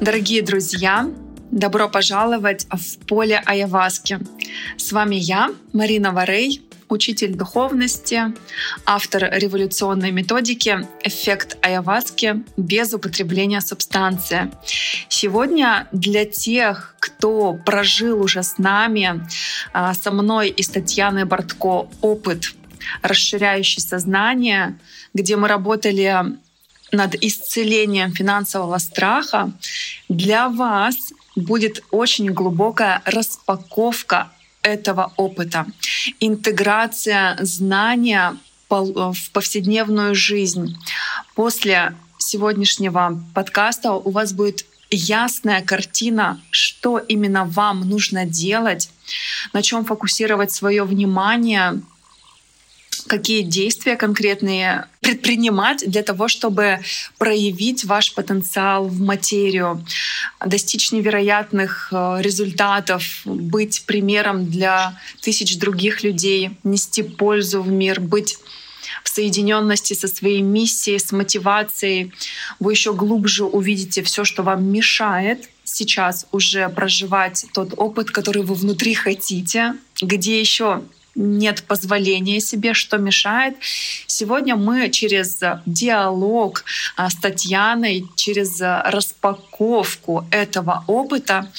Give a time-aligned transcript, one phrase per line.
[0.00, 1.10] Дорогие друзья,
[1.50, 4.20] добро пожаловать в поле Аяваски.
[4.76, 8.32] С вами я, Марина Варей, учитель духовности,
[8.86, 14.52] автор революционной методики «Эффект Аяваски без употребления субстанции».
[15.08, 19.26] Сегодня для тех, кто прожил уже с нами,
[19.72, 22.54] а, со мной и с Татьяной Бортко опыт
[23.02, 24.78] расширяющий сознание,
[25.12, 26.38] где мы работали
[26.92, 29.52] над исцелением финансового страха,
[30.08, 34.30] для вас будет очень глубокая распаковка
[34.62, 35.66] этого опыта,
[36.20, 38.36] интеграция знания
[38.68, 40.76] в повседневную жизнь.
[41.34, 48.90] После сегодняшнего подкаста у вас будет ясная картина, что именно вам нужно делать,
[49.52, 51.80] на чем фокусировать свое внимание,
[53.08, 56.80] какие действия конкретные предпринимать для того, чтобы
[57.18, 59.84] проявить ваш потенциал в материю,
[60.44, 68.38] достичь невероятных э, результатов, быть примером для тысяч других людей, нести пользу в мир, быть
[69.02, 72.12] в соединенности со своей миссией, с мотивацией,
[72.60, 78.54] вы еще глубже увидите все, что вам мешает сейчас уже проживать тот опыт, который вы
[78.54, 80.82] внутри хотите, где еще
[81.18, 83.56] нет позволения себе, что мешает.
[84.06, 86.64] Сегодня мы через диалог
[86.96, 91.50] а, с Татьяной, через распаковку этого опыта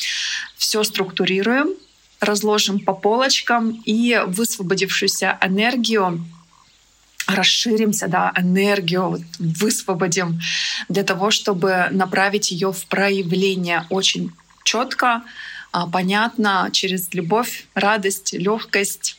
[0.58, 1.76] все структурируем,
[2.22, 6.26] разложим по полочкам и высвободившуюся энергию
[7.28, 10.40] расширимся, да, энергию вот, высвободим
[10.88, 14.32] для того, чтобы направить ее в проявление очень
[14.64, 15.24] четко,
[15.88, 19.18] понятно, через любовь, радость, легкость.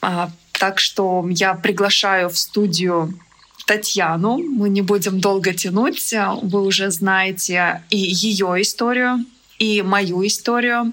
[0.00, 3.18] А, так что я приглашаю в студию
[3.66, 4.38] Татьяну.
[4.38, 6.14] Мы не будем долго тянуть.
[6.42, 9.24] Вы уже знаете и ее историю,
[9.58, 10.92] и мою историю.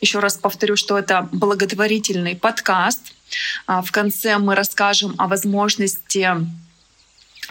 [0.00, 3.12] Еще раз повторю, что это благотворительный подкаст.
[3.66, 6.28] А, в конце мы расскажем о возможности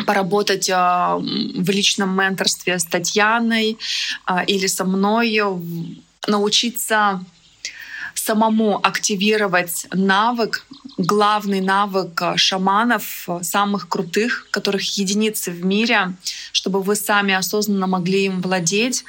[0.06, 3.78] поработать а, в личном менторстве с Татьяной
[4.26, 5.40] а, или со мной,
[6.28, 7.24] научиться
[8.14, 10.66] самому активировать навык,
[10.98, 16.14] главный навык шаманов, самых крутых, которых единицы в мире,
[16.52, 19.06] чтобы вы сами осознанно могли им владеть,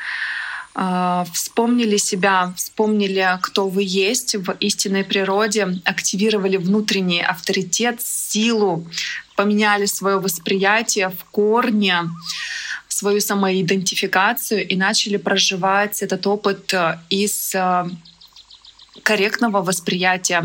[0.75, 8.87] а, вспомнили себя, вспомнили, кто вы есть в истинной природе, активировали внутренний авторитет, силу,
[9.41, 12.11] поменяли свое восприятие в корне,
[12.89, 17.85] свою самоидентификацию и начали проживать этот опыт э, из э,
[19.03, 20.45] корректного восприятия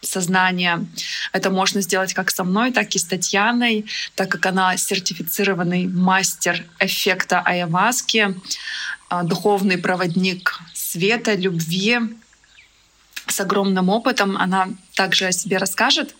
[0.00, 0.86] сознания.
[1.34, 6.64] Это можно сделать как со мной, так и с Татьяной, так как она сертифицированный мастер
[6.80, 8.34] эффекта Айаваски,
[9.10, 11.98] э, духовный проводник света, любви,
[13.26, 14.36] с огромным опытом.
[14.36, 16.14] Она также о себе расскажет.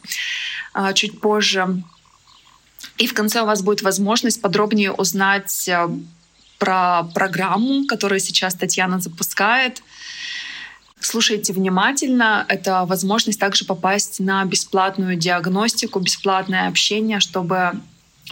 [0.73, 1.83] А, чуть позже.
[2.99, 5.89] И в конце у вас будет возможность подробнее узнать э,
[6.59, 9.83] про программу, которую сейчас Татьяна запускает.
[11.01, 12.45] Слушайте внимательно.
[12.49, 17.73] Это возможность также попасть на бесплатную диагностику, бесплатное общение, чтобы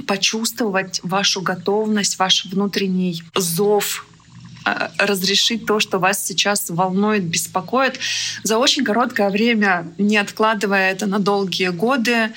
[0.06, 4.04] почувствовать вашу готовность, ваш внутренний зов
[4.98, 7.98] разрешить то, что вас сейчас волнует, беспокоит
[8.42, 12.32] за очень короткое время, не откладывая это на долгие годы,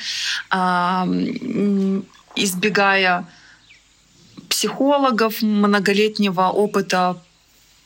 [2.36, 3.26] избегая
[4.50, 7.22] психологов, многолетнего опыта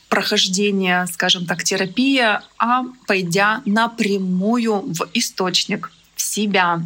[0.10, 6.82] прохождения, скажем так, терапии, а пойдя напрямую в источник, в себя.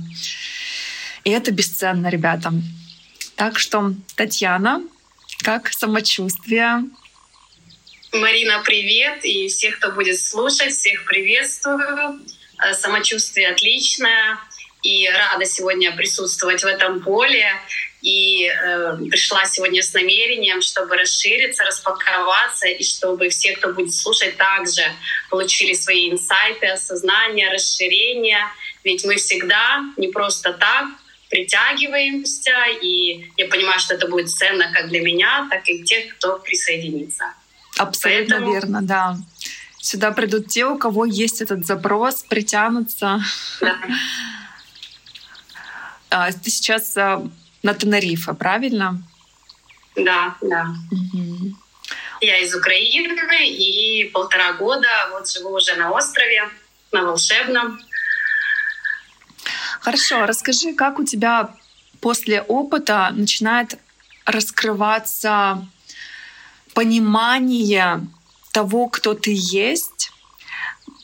[1.24, 2.54] И это бесценно, ребята.
[3.36, 4.82] Так что, Татьяна,
[5.44, 6.86] как самочувствие?
[8.14, 9.26] Марина, привет!
[9.26, 12.22] И всех, кто будет слушать, всех приветствую.
[12.64, 14.40] Э, самочувствие отличное.
[14.82, 17.52] И рада сегодня присутствовать в этом поле.
[18.02, 24.38] И э, пришла сегодня с намерением, чтобы расшириться, распаковаться, и чтобы все, кто будет слушать,
[24.38, 24.84] также
[25.30, 28.40] получили свои инсайты, осознание, расширение.
[28.86, 30.86] Ведь мы всегда не просто так
[31.30, 36.40] притягиваемся, и я понимаю, что это будет ценно как для меня, так и тех, кто
[36.40, 37.34] присоединится.
[37.78, 38.54] Абсолютно Поэтому...
[38.54, 39.18] верно, да.
[39.80, 43.22] Сюда придут те, у кого есть этот запрос, притянутся.
[43.62, 43.78] Да.
[46.10, 47.22] А, ты сейчас а,
[47.64, 49.04] на Тенерифе, правильно?
[49.98, 50.68] Да, да.
[50.90, 51.54] Угу.
[52.22, 56.50] Я из Украины и полтора года вот живу уже на острове,
[56.94, 57.80] на волшебном.
[59.82, 61.50] Хорошо, расскажи, как у тебя
[62.00, 63.78] после опыта начинает
[64.26, 65.68] раскрываться
[66.78, 68.08] понимание
[68.52, 70.12] того, кто ты есть,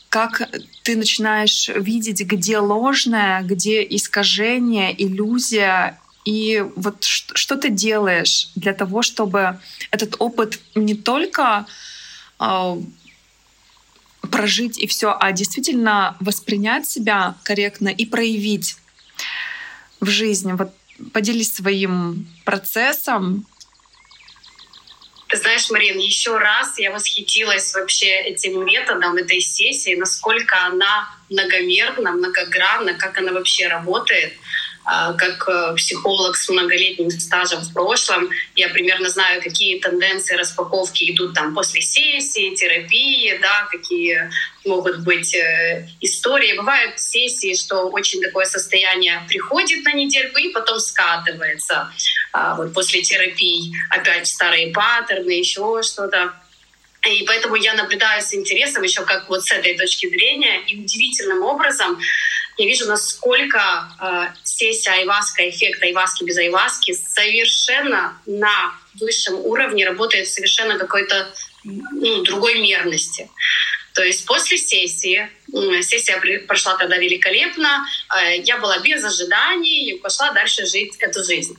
[0.08, 0.48] как
[0.84, 9.02] ты начинаешь видеть, где ложное, где искажение, иллюзия, и вот что ты делаешь для того,
[9.02, 9.58] чтобы
[9.90, 11.66] этот опыт не только
[12.38, 12.76] э,
[14.30, 18.76] прожить и все, а действительно воспринять себя корректно и проявить
[19.98, 20.52] в жизни.
[20.52, 20.72] Вот
[21.12, 23.44] поделись своим процессом,
[25.36, 32.94] знаешь, Марин, еще раз я восхитилась вообще этим методом, этой сессией, насколько она многомерна, многогранна,
[32.94, 34.34] как она вообще работает.
[34.84, 41.10] А, как э, психолог с многолетним стажем в прошлом, я примерно знаю, какие тенденции распаковки
[41.10, 44.30] идут там после сессии, терапии, да, какие
[44.66, 46.56] могут быть э, истории.
[46.56, 51.90] Бывают сессии, что очень такое состояние приходит на недельку и потом скатывается.
[52.32, 56.34] А, вот после терапии опять старые паттерны, еще что-то.
[57.06, 60.60] И поэтому я наблюдаю с интересом еще как вот с этой точки зрения.
[60.66, 61.98] И удивительным образом
[62.56, 70.28] я вижу, насколько э, сессия айваска, эффект айваски без айваски совершенно на высшем уровне работает
[70.28, 71.34] совершенно какой-то
[71.64, 73.28] ну, другой мерности.
[73.94, 75.28] То есть после сессии,
[75.82, 77.84] сессия прошла тогда великолепно,
[78.16, 81.56] э, я была без ожиданий и пошла дальше жить эту жизнь.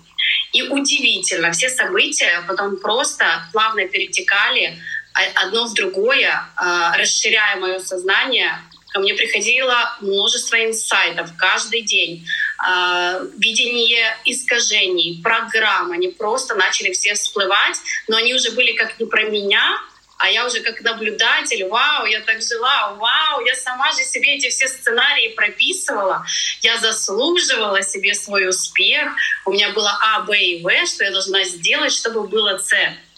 [0.53, 4.77] И удивительно, все события потом просто плавно перетекали
[5.35, 8.51] одно в другое, а, расширяя мое сознание.
[8.93, 12.25] Ко мне приходило множество инсайтов каждый день,
[12.57, 15.91] а, видение искажений, программ.
[15.91, 17.77] Они просто начали все всплывать,
[18.07, 19.79] но они уже были как не про меня,
[20.17, 24.49] а я уже как наблюдатель, вау, я так жила, вау, я сама же себе эти
[24.49, 26.25] все сценарии прописывала,
[26.61, 29.11] я заслуживала себе свой успех,
[29.45, 32.73] у меня было А, Б и В, что я должна сделать, чтобы было С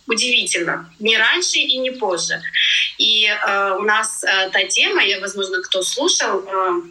[0.08, 0.92] удивительно.
[1.00, 2.42] Не раньше и не позже.
[2.98, 6.82] И э, у нас э, та тема, я, возможно, кто слушал, э,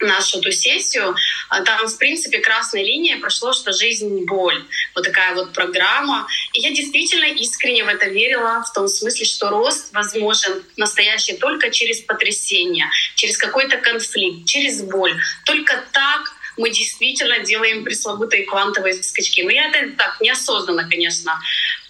[0.00, 1.14] нашу эту сессию,
[1.50, 4.62] э, там, в принципе, красной линией прошло, что жизнь— боль.
[4.94, 6.26] Вот такая вот программа.
[6.52, 11.70] И я действительно искренне в это верила, в том смысле, что рост возможен настоящий только
[11.70, 15.16] через потрясение, через какой-то конфликт, через боль.
[15.44, 19.42] Только так мы действительно делаем пресловутые квантовые скачки.
[19.42, 21.38] Но я это так неосознанно, конечно,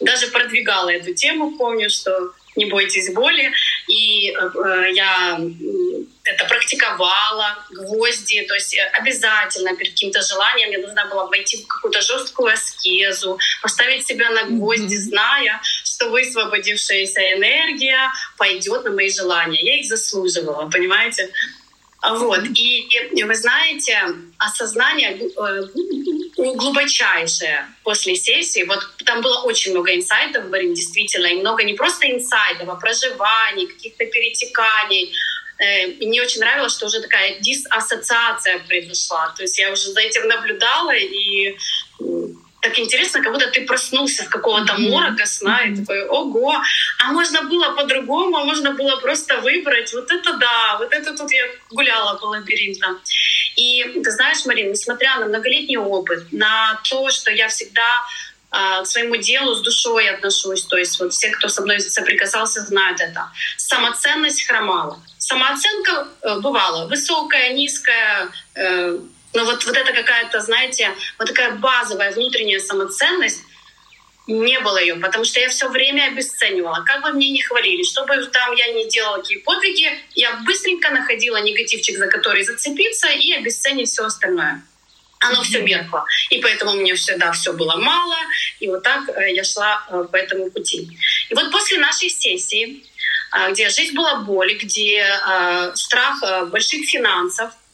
[0.00, 1.56] даже продвигала эту тему.
[1.56, 3.52] Помню, что не бойтесь боли.
[3.86, 5.40] И э, я
[6.24, 12.00] это практиковала, гвозди, то есть обязательно перед каким-то желанием мне нужно было войти в какую-то
[12.00, 19.62] жесткую аскезу, поставить себя на гвозди, зная, что высвободившаяся энергия пойдет на мои желания.
[19.62, 21.30] Я их заслуживала, понимаете?
[22.08, 22.44] Вот.
[22.55, 23.99] И, и вы знаете,
[24.38, 25.62] осознание э,
[26.37, 28.64] глубочайшее после сессии.
[28.64, 33.67] Вот там было очень много инсайтов, Барин, действительно, и много не просто инсайтов, а проживаний,
[33.67, 35.12] каких-то перетеканий.
[35.58, 39.35] Э, и мне очень нравилось, что уже такая диссоциация произошла.
[39.37, 41.56] То есть я уже за этим наблюдала, и
[42.66, 46.54] так интересно, как будто ты проснулся с какого-то морока сна и такой, ого,
[46.98, 49.92] а можно было по-другому, а можно было просто выбрать.
[49.94, 53.00] Вот это да, вот это тут я гуляла по лабиринтам.
[53.56, 58.02] И ты знаешь, Марин, несмотря на многолетний опыт, на то, что я всегда
[58.50, 60.64] а, к своему делу с душой отношусь.
[60.64, 63.31] То есть вот все, кто со мной соприкасался, знают это.
[63.56, 65.00] Самоценность хромала.
[65.19, 68.98] Самооценка э, бывала высокая, низкая, э,
[69.36, 73.43] но вот, вот это какая-то, знаете, вот такая базовая внутренняя самоценность,
[74.26, 76.82] не было ее, потому что я все время обесценивала.
[76.86, 80.90] Как бы мне не хвалили, что бы там я не делала какие подвиги, я быстренько
[80.90, 84.62] находила негативчик, за который зацепиться и обесценить все остальное.
[85.20, 86.06] Оно все меркло.
[86.31, 88.16] И поэтому мне всегда все было мало.
[88.58, 90.88] И вот так э, я шла э, по этому пути.
[91.28, 92.84] И вот после нашей сессии,
[93.32, 95.06] э, где жизнь была боль, где
[95.74, 97.66] страх больших финансов, а,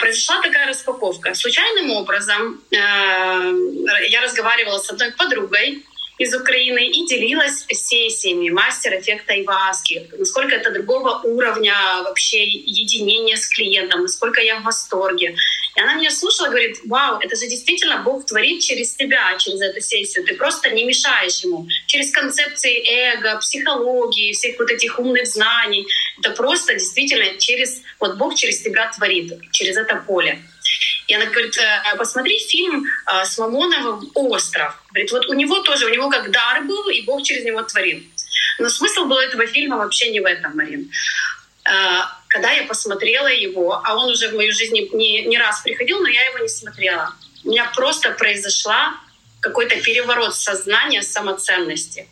[0.00, 1.34] произошла такая распаковка.
[1.34, 5.84] Случайным образом э, я разговаривала с одной подругой
[6.18, 13.48] из Украины и делилась сессиями мастер эффекта Иваски, насколько это другого уровня вообще единения с
[13.48, 15.36] клиентом, насколько я в восторге.
[15.76, 19.80] И она меня слушала, говорит, вау, это же действительно Бог творит через тебя, через эту
[19.80, 20.24] сессию.
[20.24, 21.66] Ты просто не мешаешь ему.
[21.86, 25.84] Через концепции эго, психологии, всех вот этих умных знаний.
[26.20, 30.40] Это просто действительно через, вот Бог через тебя творит, через это поле.
[31.06, 34.74] И она говорит, «Э, посмотри фильм э, с Мамоновым «Остров».
[34.90, 38.02] Говорит, вот у него тоже, у него как дар был, и Бог через него творил.
[38.58, 40.90] Но смысл был этого фильма вообще не в этом, Марин.
[41.66, 46.00] Э, когда я посмотрела его, а он уже в мою жизнь не, не раз приходил,
[46.00, 48.94] но я его не смотрела, у меня просто произошла
[49.40, 52.08] какой-то переворот сознания самоценности.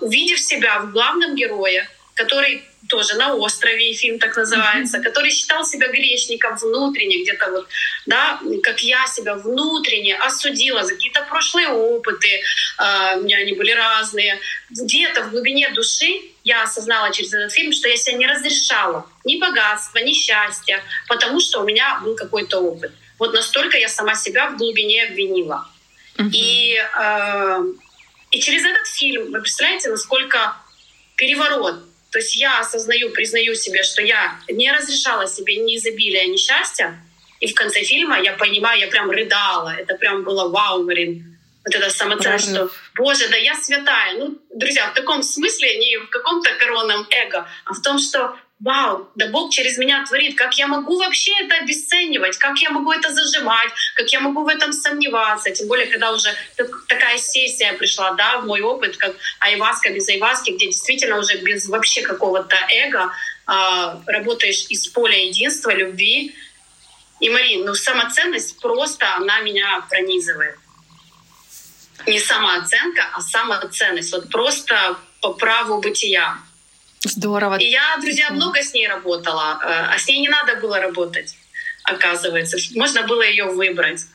[0.00, 5.02] увидев себя в главном герое, который тоже на острове, фильм так называется, mm-hmm.
[5.02, 7.68] который считал себя грешником внутренне, где-то вот,
[8.06, 13.72] да, как я себя внутренне осудила за какие-то прошлые опыты, э, у меня они были
[13.72, 14.38] разные.
[14.70, 19.38] Где-то в глубине души я осознала через этот фильм, что я себя не разрешала ни
[19.38, 22.92] богатства, ни счастья, потому что у меня был какой-то опыт.
[23.18, 25.66] Вот настолько я сама себя в глубине обвинила.
[26.16, 26.30] Mm-hmm.
[26.32, 27.60] И, э,
[28.30, 30.56] и через этот фильм, вы представляете, насколько
[31.16, 31.76] переворот
[32.14, 36.96] то есть я осознаю, признаю себе, что я не разрешала себе ни изобилия, ни счастья.
[37.40, 39.74] И в конце фильма я понимаю, я прям рыдала.
[39.76, 41.33] Это прям было вау, Марин.
[41.64, 44.18] Вот это самоценность, что «Боже, да я святая».
[44.18, 49.10] Ну, друзья, в таком смысле, не в каком-то коронном эго, а в том, что вау,
[49.14, 53.12] да Бог через меня творит, как я могу вообще это обесценивать, как я могу это
[53.12, 56.28] зажимать, как я могу в этом сомневаться, тем более, когда уже
[56.88, 61.66] такая сессия пришла, да, в мой опыт, как айваска без айваски, где действительно уже без
[61.66, 63.10] вообще какого-то эго
[63.46, 63.52] э,
[64.06, 66.34] работаешь из поля единства, любви.
[67.20, 70.56] И, Марин, ну самоценность просто, она меня пронизывает.
[72.06, 74.12] Не самооценка, а самоценность.
[74.12, 76.36] Вот просто по праву бытия.
[77.04, 77.56] Здорово.
[77.56, 81.36] И я, друзья, много с ней работала, э, а с ней не надо было работать,
[81.82, 82.56] оказывается.
[82.74, 84.06] Можно было ее выбрать.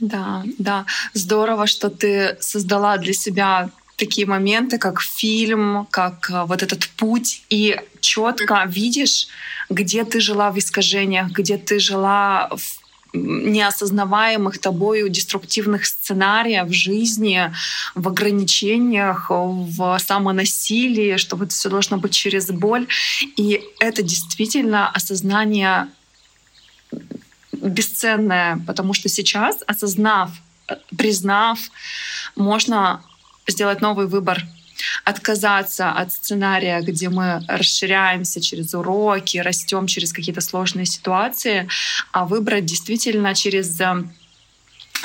[0.00, 0.86] Да, да.
[1.14, 7.42] Здорово, что ты создала для себя такие моменты, как фильм, как э, вот этот путь,
[7.50, 9.28] и четко видишь,
[9.68, 12.77] где ты жила в искажениях, где ты жила в
[13.12, 17.52] неосознаваемых тобою деструктивных сценариев жизни,
[17.94, 22.86] в ограничениях, в самонасилии, что вот все должно быть через боль.
[23.36, 25.88] И это действительно осознание
[27.52, 30.30] бесценное, потому что сейчас, осознав,
[30.96, 31.58] признав,
[32.36, 33.02] можно
[33.46, 34.42] сделать новый выбор
[35.04, 41.68] отказаться от сценария, где мы расширяемся через уроки, растем через какие-то сложные ситуации,
[42.12, 44.04] а выбрать действительно через э,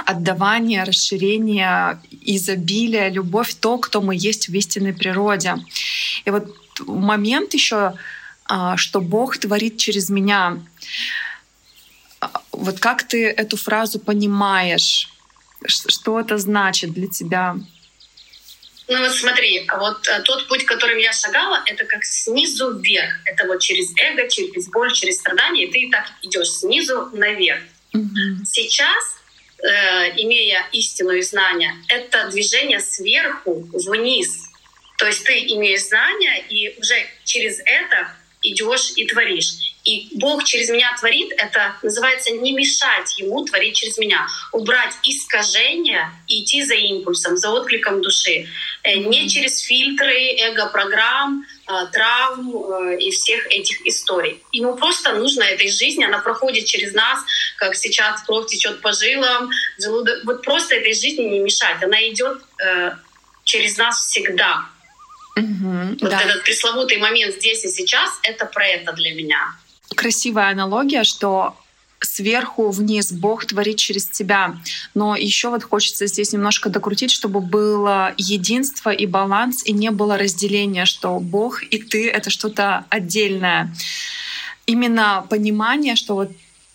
[0.05, 5.55] отдавание, расширение, изобилие, любовь, то, кто мы есть в истинной природе.
[6.25, 6.55] И вот
[6.87, 7.93] момент еще,
[8.45, 10.59] а, что Бог творит через меня.
[12.51, 15.09] Вот как ты эту фразу понимаешь?
[15.65, 17.57] Что это значит для тебя?
[18.87, 23.13] Ну вот смотри, вот э, тот путь, которым я шагала, это как снизу вверх.
[23.25, 27.61] Это вот через эго, через боль, через страдания, и ты так идешь снизу наверх.
[27.93, 28.45] Mm-hmm.
[28.45, 29.03] Сейчас,
[29.63, 34.49] э, имея истину и знания, это движение сверху вниз.
[34.97, 39.73] То есть ты имеешь знания, и уже через это идешь и творишь.
[39.85, 46.09] И Бог через меня творит, это называется не мешать Ему творить через меня, убрать искажения
[46.27, 48.47] и идти за импульсом, за откликом души.
[48.83, 54.43] Э, не через фильтры, эго-программ, э, травм э, и всех этих историй.
[54.51, 57.19] Ему просто нужно этой жизни, она проходит через нас,
[57.57, 59.49] как сейчас кровь течет по жилам,
[59.79, 60.25] желудок.
[60.25, 61.81] Вот просто этой жизни не мешать.
[61.81, 62.41] Она идет
[63.45, 64.65] через нас всегда.
[65.35, 66.21] Угу, вот да.
[66.21, 69.55] этот пресловутый момент здесь и сейчас, это про это для меня
[69.95, 71.55] красивая аналогия, что
[72.05, 74.55] сверху вниз Бог творит через тебя.
[74.93, 80.17] Но еще вот хочется здесь немножко докрутить, чтобы было единство и баланс, и не было
[80.17, 83.73] разделения, что Бог и ты— это что-то отдельное.
[84.65, 86.31] Именно понимание, что вот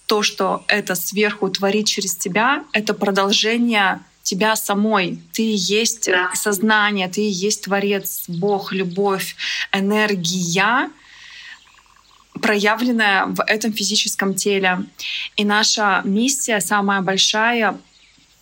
[0.06, 5.18] то, что это сверху творит через тебя, это продолжение тебя самой.
[5.32, 6.30] Ты есть да.
[6.35, 9.37] сознание, ты есть Творец, Бог, любовь,
[9.73, 10.90] энергия,
[12.40, 14.80] проявленная в этом физическом теле.
[15.37, 17.78] И наша миссия самая большая—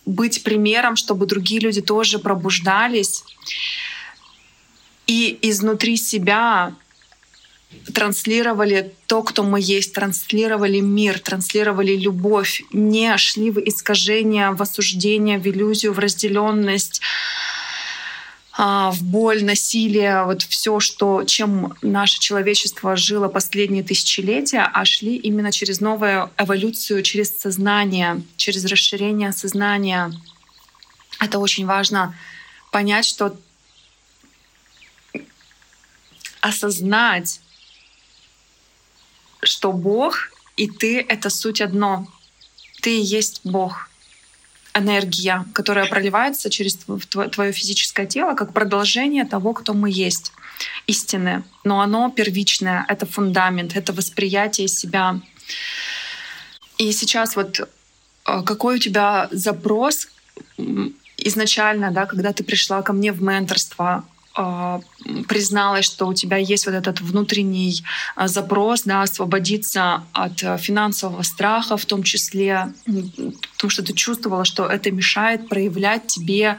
[0.07, 3.23] быть примером, чтобы другие люди тоже пробуждались
[5.05, 6.73] и изнутри себя
[7.93, 15.37] транслировали то, кто мы есть, транслировали мир, транслировали любовь, не шли в искажение, в осуждение,
[15.37, 17.01] в иллюзию, в разделенность,
[18.57, 25.51] в боль, насилие, вот все, что, чем наше человечество жило последние тысячелетия, а шли именно
[25.51, 30.11] через новую эволюцию, через сознание, через расширение сознания.
[31.19, 32.15] Это очень важно
[32.71, 33.37] понять, что
[36.41, 37.41] осознать,
[39.43, 42.07] что Бог и ты— это суть одно.
[42.81, 43.87] Ты и есть Бог
[44.77, 46.77] энергия, которая проливается через
[47.31, 50.31] твое физическое тело, как продолжение того, кто мы есть,
[50.87, 51.43] истины.
[51.63, 55.19] Но оно первичное, это фундамент, это восприятие себя.
[56.77, 57.65] И сейчас вот э,
[58.43, 60.07] какой у тебя запрос
[61.17, 64.03] изначально, да, когда ты пришла ко мне в менторство,
[65.27, 67.83] призналась, что у тебя есть вот этот внутренний
[68.15, 74.45] э, запрос, да, освободиться от э, финансового страха, в том числе, потому что ты чувствовала,
[74.45, 76.57] что это мешает проявлять тебе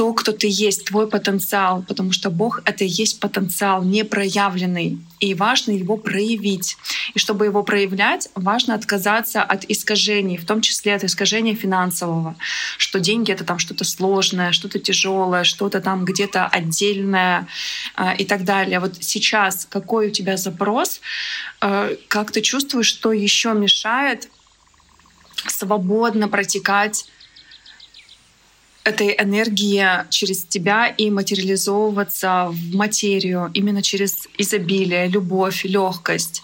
[0.00, 5.34] то, кто ты есть, твой потенциал, потому что Бог— это и есть потенциал непроявленный, и
[5.34, 6.78] важно его проявить.
[7.12, 12.34] И чтобы его проявлять, важно отказаться от искажений, в том числе от искажения финансового,
[12.78, 17.46] что деньги— это там что-то сложное, что-то тяжелое, что-то там где-то отдельное
[17.98, 18.80] э, и так далее.
[18.80, 21.02] Вот сейчас какой у тебя запрос,
[21.60, 24.30] э, как ты чувствуешь, что еще мешает
[25.46, 27.04] свободно протекать
[28.84, 36.42] этой энергии через тебя и материализовываться в материю именно через изобилие, любовь, легкость?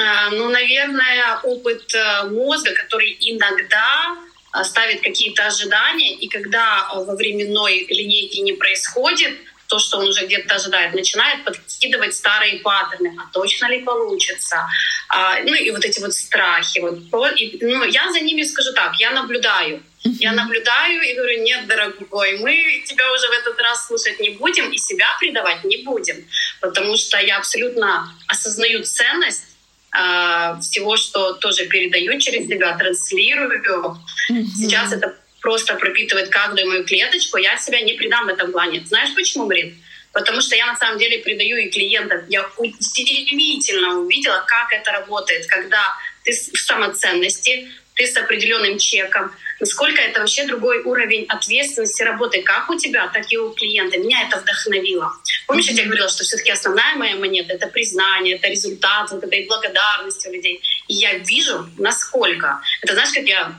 [0.00, 4.16] А, ну, наверное, опыт э, мозга, который иногда
[4.58, 9.36] э, ставит какие-то ожидания, и когда во временной линейке не происходит
[9.74, 13.12] то, что он уже где-то ожидает, начинает подкидывать старые паттерны.
[13.18, 14.68] А точно ли получится?
[15.08, 16.78] А, ну и вот эти вот страхи.
[16.78, 19.82] Вот, и, ну, я за ними скажу так, я наблюдаю.
[20.04, 24.70] Я наблюдаю и говорю, нет, дорогой, мы тебя уже в этот раз слушать не будем
[24.70, 26.24] и себя предавать не будем,
[26.60, 29.56] потому что я абсолютно осознаю ценность
[29.92, 33.98] э, всего, что тоже передаю через себя, транслирую.
[34.28, 38.82] Сейчас это просто пропитывает каждую мою клеточку, я себя не предам в этом плане.
[38.86, 39.78] Знаешь почему, Брин?
[40.10, 42.22] Потому что я на самом деле предаю и клиентов.
[42.28, 45.82] Я удивительно увидела, как это работает, когда
[46.22, 52.70] ты в самоценности, ты с определенным чеком, насколько это вообще другой уровень ответственности работы как
[52.70, 53.98] у тебя, так и у клиента.
[53.98, 55.12] Меня это вдохновило.
[55.46, 55.70] Помнишь, mm-hmm.
[55.72, 60.26] я тебе говорила, что все-таки основная моя монета— это признание, это результат, вот этой благодарности
[60.26, 60.62] у людей.
[60.88, 62.62] И я вижу, насколько.
[62.80, 63.52] Это знаешь, как я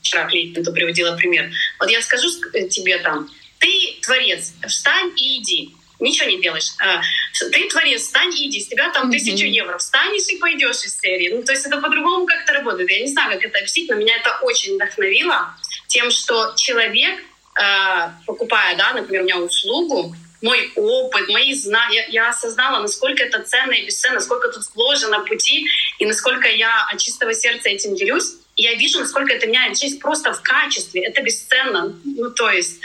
[0.00, 1.50] вчера клиенту приводила пример.
[1.78, 5.74] Вот я скажу э, тебе там, ты творец, встань и иди.
[6.00, 6.70] Ничего не делаешь.
[6.80, 7.02] А,
[7.50, 8.60] ты творец, встань и иди.
[8.60, 9.76] С тебя там тысячу евро.
[9.76, 11.34] Встанешь и пойдешь из серии.
[11.34, 12.90] Ну, то есть это по-другому как-то работает.
[12.90, 15.54] Я не знаю, как это объяснить, но меня это очень вдохновило
[15.88, 17.20] тем, что человек,
[17.54, 23.22] а, покупая, да, например, у меня услугу, мой опыт, мои знания, я, я осознала, насколько
[23.22, 25.66] это ценно и бесценно, насколько тут вложено пути,
[25.98, 28.36] и насколько я от чистого сердца этим делюсь.
[28.60, 31.02] Я вижу, насколько это меняет жизнь просто в качестве.
[31.02, 31.94] Это бесценно.
[32.04, 32.80] Ну, то есть...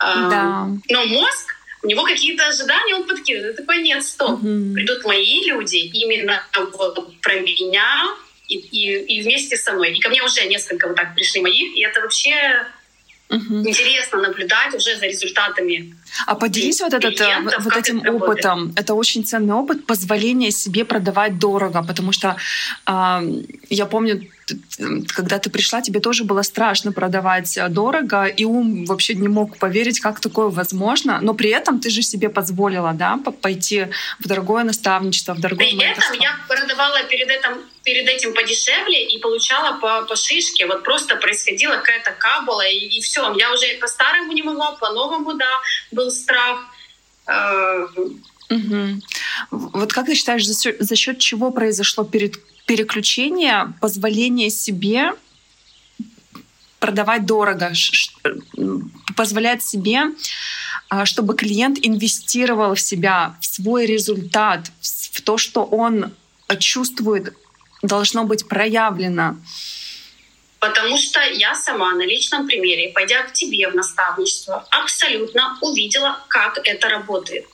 [0.00, 0.68] Э, да.
[0.90, 3.56] Но мозг, у него какие-то ожидания, он подкидывает.
[3.56, 4.32] Такой, нет, стоп.
[4.32, 4.74] Угу.
[4.74, 8.14] Придут мои люди именно вот про меня
[8.48, 9.92] и, и, и вместе со мной.
[9.92, 12.66] И ко мне уже несколько вот так пришли моих, и это вообще
[13.30, 13.68] Угу.
[13.68, 15.96] Интересно наблюдать уже за результатами.
[16.26, 18.58] А поделись вот, этот, э, вот этим это опытом.
[18.58, 18.80] Работает.
[18.80, 22.36] Это очень ценный опыт позволения себе продавать дорого, потому что
[22.86, 23.20] э,
[23.70, 24.28] я помню,
[25.08, 29.58] когда ты пришла, тебе тоже было страшно продавать э, дорого, и ум вообще не мог
[29.58, 31.18] поверить, как такое возможно.
[31.22, 33.86] Но при этом ты же себе позволила, да, пойти
[34.18, 39.18] в дорогое наставничество, в дорогое При этом я продавала перед этим, перед этим подешевле и
[39.18, 40.66] получала по, по шишке.
[40.66, 43.32] Вот просто происходила какая-то кабала, и, и все.
[43.34, 45.60] Я уже по-старому не могла, по-новому, да,
[45.92, 46.66] был страх.
[48.50, 49.00] Угу.
[49.50, 55.12] Вот как ты считаешь, за счет, за счет чего произошло перед переключение, позволение себе
[56.78, 57.72] продавать дорого,
[59.16, 60.02] позволять себе,
[60.90, 64.70] а, чтобы клиент инвестировал в себя, в свой результат,
[65.12, 66.12] в то, что он
[66.58, 67.34] чувствует,
[67.82, 69.36] должно быть проявлено.
[70.58, 76.58] Потому что я сама на личном примере, пойдя к тебе в наставничество, абсолютно увидела, как
[76.64, 77.46] это работает.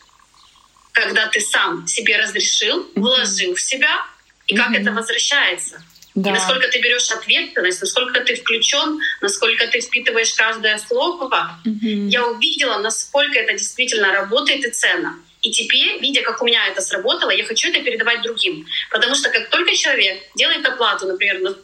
[0.92, 4.06] Когда ты сам себе разрешил, вложил в себя,
[4.50, 5.82] и как это возвращается.
[6.14, 6.30] Да.
[6.30, 11.60] И насколько ты берешь ответственность, насколько ты включен, насколько ты впитываешь каждое слово.
[11.64, 15.14] mm Я увидела, насколько это действительно работает и ценно.
[15.42, 18.66] И теперь, видя, как у меня это сработало, я хочу это передавать другим.
[18.90, 21.54] Потому что как только человек делает оплату, например, на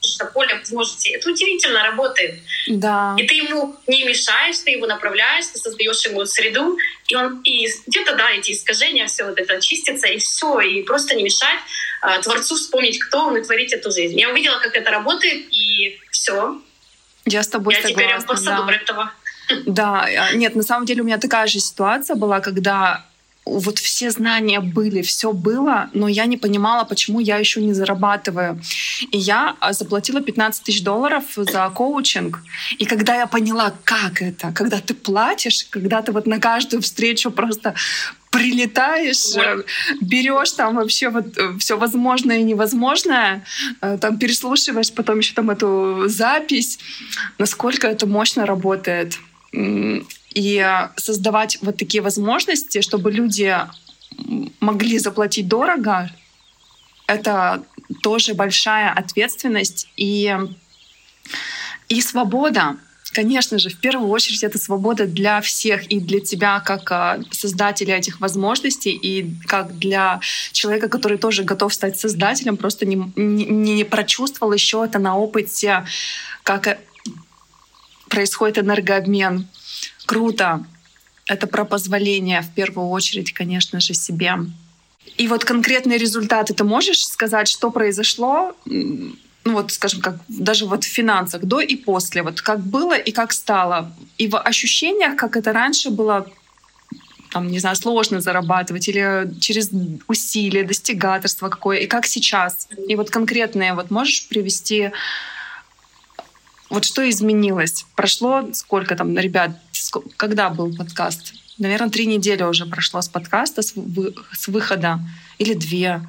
[0.00, 1.10] соответствует поле возможностей.
[1.10, 2.40] Это удивительно работает.
[2.68, 3.14] Да.
[3.18, 6.76] И ты ему не мешаешь, ты его направляешь, ты создаешь ему среду,
[7.08, 11.14] и он и где-то да эти искажения, все вот это чистится и все, и просто
[11.14, 11.60] не мешать
[12.02, 14.18] а, творцу вспомнить, кто он и творить эту жизнь.
[14.18, 16.60] Я увидела, как это работает, и все.
[17.26, 18.02] Я с тобой Я согласна.
[18.02, 18.72] теперь амбассадор да.
[18.74, 19.12] этого.
[19.66, 23.04] Да, а, нет, на самом деле у меня такая же ситуация была, когда
[23.44, 28.60] вот все знания были, все было, но я не понимала, почему я еще не зарабатываю.
[29.10, 32.38] И я а, заплатила 15 тысяч долларов за коучинг.
[32.78, 37.30] И когда я поняла, как это, когда ты платишь, когда ты вот на каждую встречу
[37.30, 37.74] просто
[38.30, 39.66] прилетаешь, вот.
[40.00, 43.44] берешь там вообще вот все возможное и невозможное,
[43.80, 46.78] там переслушиваешь потом еще там эту запись,
[47.38, 49.18] насколько это мощно работает.
[50.34, 50.64] И
[50.96, 53.56] создавать вот такие возможности, чтобы люди
[54.60, 56.10] могли заплатить дорого,
[57.06, 57.64] это
[58.02, 60.36] тоже большая ответственность и,
[61.88, 62.76] и свобода.
[63.12, 67.96] Конечно же, в первую очередь это свобода для всех и для тебя как а, создателя
[67.96, 70.20] этих возможностей и как для
[70.52, 75.84] человека, который тоже готов стать создателем, просто не, не, не прочувствовал еще это на опыте,
[76.44, 76.78] как э,
[78.08, 79.48] происходит энергообмен.
[80.10, 80.64] Круто.
[81.26, 84.32] Это про позволение в первую очередь, конечно же, себе.
[85.16, 90.82] И вот конкретные результаты ты можешь сказать, что произошло, ну вот, скажем, как даже вот
[90.82, 95.36] в финансах, до и после, вот как было и как стало, и в ощущениях, как
[95.36, 96.26] это раньше было,
[97.30, 99.70] там, не знаю, сложно зарабатывать или через
[100.08, 102.66] усилия, достигаторство какое, и как сейчас.
[102.88, 104.90] И вот конкретные, вот можешь привести,
[106.68, 107.84] вот что изменилось?
[107.94, 109.50] Прошло сколько там, ребят,
[110.16, 111.34] когда был подкаст?
[111.60, 114.98] наверное, три недели уже прошло с подкаста, с, вы, с выхода,
[115.38, 116.00] или две.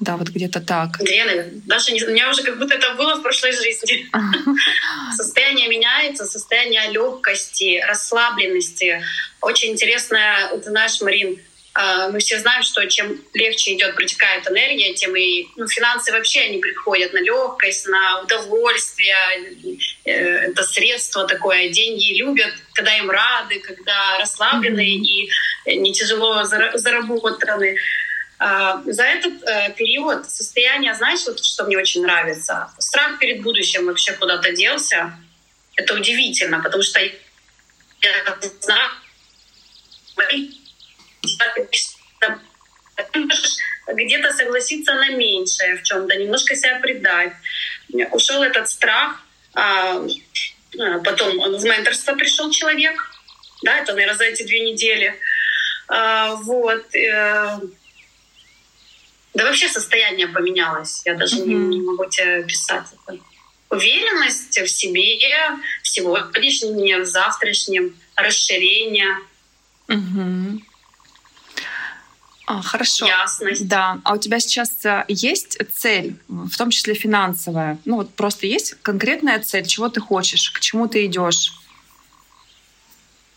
[0.00, 0.98] Да, вот где-то так.
[0.98, 1.60] Две, наверное.
[1.66, 4.10] Даже не, у меня уже как будто это было в прошлой жизни.
[5.16, 9.02] Состояние меняется, состояние легкости, расслабленности.
[9.40, 11.38] Очень интересное, ты знаешь, Марин,
[11.72, 16.58] мы все знаем, что чем легче идет, протекает энергия, тем и ну, финансы вообще они
[16.58, 19.16] приходят на легкость, на удовольствие.
[20.04, 20.12] Э,
[20.50, 21.68] это средство такое.
[21.68, 25.28] Деньги любят, когда им рады, когда расслаблены mm-hmm.
[25.66, 27.76] и не тяжело заработаны.
[28.42, 32.72] А, за этот э, период состояние, знаешь, вот что мне очень нравится?
[32.78, 35.12] Страх перед будущим вообще куда-то делся.
[35.76, 38.90] Это удивительно, потому что я знаю,
[43.92, 47.32] где-то согласиться на меньшее в чем-то, немножко себя предать.
[48.12, 49.20] Ушел этот страх,
[49.54, 49.96] а,
[50.78, 53.00] а потом в менторство пришел человек,
[53.62, 55.14] да, это, наверное, за эти две недели.
[55.88, 56.94] А, вот.
[56.94, 57.58] Э,
[59.34, 61.02] да вообще состояние поменялось.
[61.04, 61.46] Я даже mm-hmm.
[61.46, 63.18] не, не могу тебе писать это.
[63.68, 65.18] Уверенность в себе,
[65.82, 69.18] в сегодняшнем, в завтрашнем, расширение.
[69.88, 70.58] Mm-hmm.
[72.50, 73.06] А, хорошо.
[73.06, 73.68] Ясность.
[73.68, 73.98] Да.
[74.02, 77.78] А у тебя сейчас э, есть цель, в том числе финансовая?
[77.84, 81.52] Ну вот просто есть конкретная цель, чего ты хочешь, к чему ты идешь?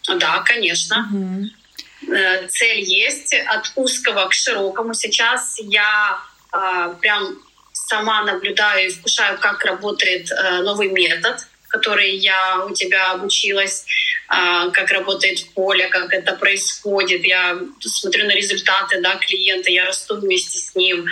[0.07, 1.07] Да, конечно.
[1.11, 2.47] Угу.
[2.49, 4.95] Цель есть от узкого к широкому.
[4.95, 6.17] Сейчас я
[6.51, 7.37] э, прям
[7.71, 13.85] сама наблюдаю и вкушаю, как работает э, новый метод, который я у тебя обучилась.
[14.27, 17.25] А, как работает поле, как это происходит.
[17.25, 21.05] Я смотрю на результаты да, клиента, я расту вместе с ним.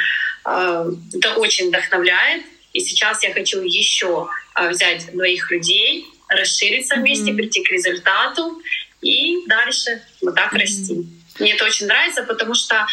[0.43, 2.43] А, это очень вдохновляет.
[2.73, 7.35] И сейчас я хочу еще а, взять двоих людей, расшириться вместе, mm-hmm.
[7.35, 8.61] прийти к результату
[9.01, 10.59] и дальше вот так mm-hmm.
[10.59, 11.05] расти.
[11.39, 12.85] Мне это очень нравится, потому что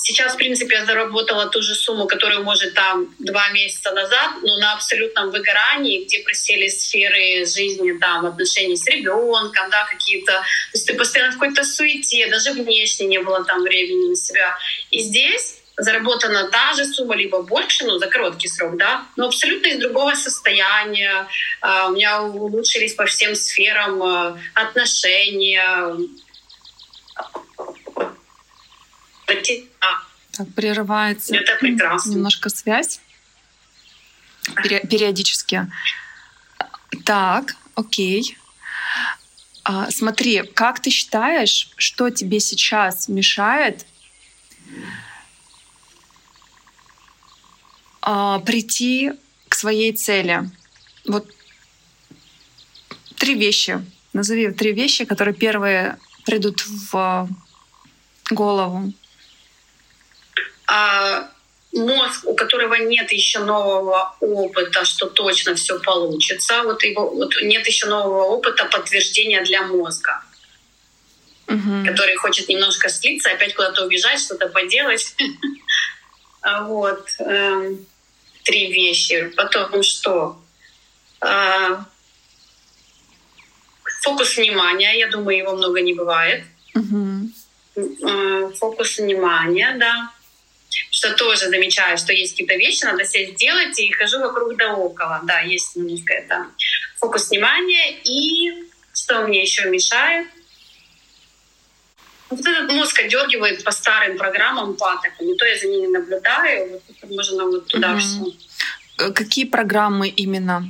[0.00, 4.56] Сейчас, в принципе, я заработала ту же сумму, которую, может, там два месяца назад, но
[4.58, 10.32] на абсолютном выгорании, где просели сферы жизни, там, отношений с ребенком, да, какие-то...
[10.32, 14.56] То есть ты постоянно в какой-то суете, даже внешне не было там времени на себя.
[14.90, 19.66] И здесь заработана та же сумма, либо больше, ну, за короткий срок, да, но абсолютно
[19.68, 21.26] из другого состояния.
[21.62, 25.96] Uh, у меня улучшились по всем сферам uh, отношения,
[30.38, 32.10] так, прерывается Это прекрасно.
[32.12, 33.00] немножко связь
[34.62, 35.70] периодически.
[37.04, 38.38] Так, окей.
[39.64, 43.84] А, смотри, как ты считаешь, что тебе сейчас мешает
[48.00, 49.12] а, прийти
[49.48, 50.50] к своей цели?
[51.06, 51.30] Вот
[53.16, 53.84] три вещи.
[54.14, 57.28] Назови три вещи, которые первые придут в
[58.30, 59.07] голову а
[61.72, 67.66] мозг, у которого нет еще нового опыта, что точно все получится, вот его вот нет
[67.66, 70.22] еще нового опыта подтверждения для мозга,
[71.46, 71.84] угу.
[71.86, 75.14] который хочет немножко слиться, опять куда-то убежать, что-то поделать.
[76.40, 77.84] А вот эм,
[78.44, 79.32] три вещи.
[79.36, 80.40] Потом что?
[81.20, 81.84] А,
[84.02, 86.44] фокус внимания, я думаю, его много не бывает.
[86.76, 88.52] Угу.
[88.54, 90.12] Фокус внимания, да
[90.98, 95.20] что тоже замечаю, что есть какие-то вещи, надо себе сделать, и хожу вокруг да около.
[95.22, 96.46] Да, есть немножко это
[96.96, 98.00] фокус внимания.
[98.02, 100.26] И что мне еще мешает?
[102.30, 105.36] Вот этот мозг отдергивает по старым программам патоками.
[105.36, 108.00] То я за ними наблюдаю, вот, можно вот туда угу.
[108.00, 108.24] все.
[108.98, 110.68] Э, какие программы именно?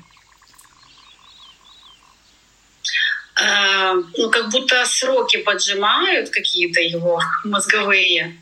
[3.40, 8.36] Э, ну, как будто сроки поджимают какие-то его мозговые.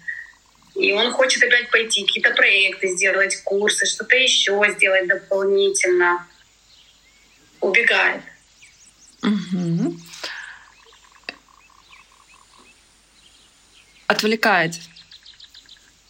[0.79, 6.27] И он хочет опять пойти, какие-то проекты сделать, курсы, что-то еще сделать дополнительно.
[7.61, 8.23] Убегает.
[9.23, 9.97] Угу.
[14.07, 14.75] Отвлекает.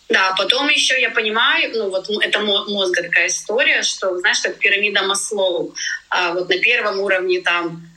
[0.08, 5.02] Да, потом еще я понимаю, ну вот это мозга такая история, что, знаешь, как пирамида
[5.02, 5.74] Маслоу,
[6.10, 7.88] а вот на первом уровне там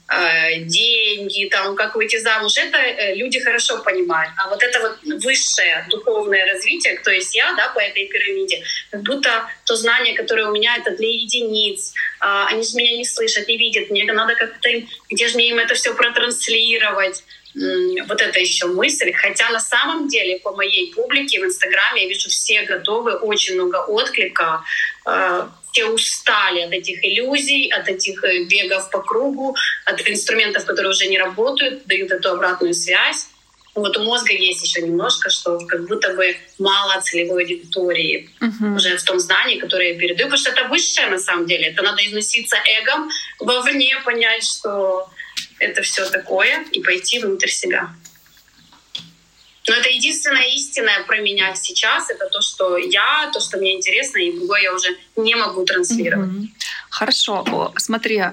[0.65, 4.33] деньги, там, как выйти замуж, это э, люди хорошо понимают.
[4.37, 9.03] А вот это вот высшее духовное развитие, то есть я, да, по этой пирамиде, как
[9.03, 13.47] будто то знание, которое у меня, это для единиц, э, они же меня не слышат,
[13.47, 14.69] не видят, мне надо как-то,
[15.09, 19.11] где же мне им это все протранслировать, вот это еще мысль.
[19.13, 23.77] Хотя на самом деле по моей публике в Инстаграме я вижу, все готовы, очень много
[23.77, 24.63] отклика.
[25.71, 29.55] Все устали от этих иллюзий, от этих э, бегов по кругу,
[29.85, 33.27] от инструментов, которые уже не работают, дают эту обратную связь.
[33.75, 38.75] Вот у мозга есть еще немножко, что как будто бы мало целевой аудитории uh-huh.
[38.75, 41.67] уже в том знании, которое я передаю, потому что это высшее на самом деле.
[41.67, 45.09] Это надо износиться эгом вовне, понять, что
[45.59, 47.89] это все такое и пойти внутрь себя.
[49.67, 52.09] Но это единственная истинная про меня сейчас.
[52.09, 56.29] Это то, что я, то, что мне интересно, и другое я уже не могу транслировать.
[56.29, 56.47] Угу.
[56.89, 57.73] Хорошо.
[57.77, 58.23] Смотри,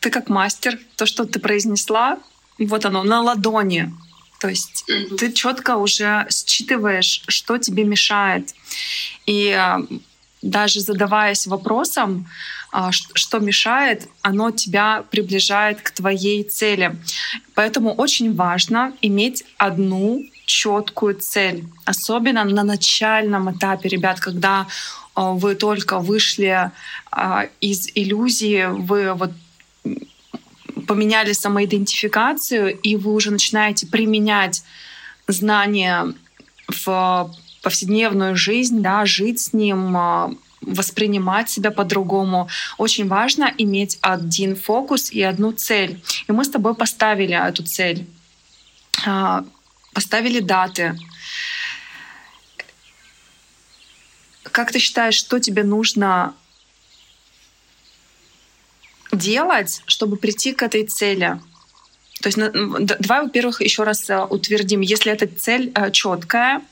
[0.00, 2.18] ты как мастер, то, что ты произнесла,
[2.58, 3.92] вот оно на ладони.
[4.40, 5.16] То есть угу.
[5.16, 8.54] ты четко уже считываешь, что тебе мешает.
[9.26, 9.80] И а,
[10.42, 12.28] даже задаваясь вопросом,
[12.90, 16.96] что мешает, оно тебя приближает к твоей цели.
[17.54, 24.66] Поэтому очень важно иметь одну четкую цель, особенно на начальном этапе, ребят, когда
[25.14, 26.70] а, вы только вышли
[27.10, 29.32] а, из иллюзии, вы вот
[30.86, 34.62] поменяли самоидентификацию, и вы уже начинаете применять
[35.26, 36.14] знания
[36.68, 37.30] в
[37.62, 42.48] повседневную жизнь, да, жить с ним, воспринимать себя по-другому.
[42.76, 46.02] Очень важно иметь один фокус и одну цель.
[46.28, 48.06] И мы с тобой поставили эту цель,
[49.06, 49.44] а,
[49.92, 50.98] поставили даты.
[54.44, 56.34] Как ты считаешь, что тебе нужно
[59.12, 61.40] делать, чтобы прийти к этой цели?
[62.20, 66.62] То есть давай, во-первых, еще раз э, утвердим, если эта цель э, четкая,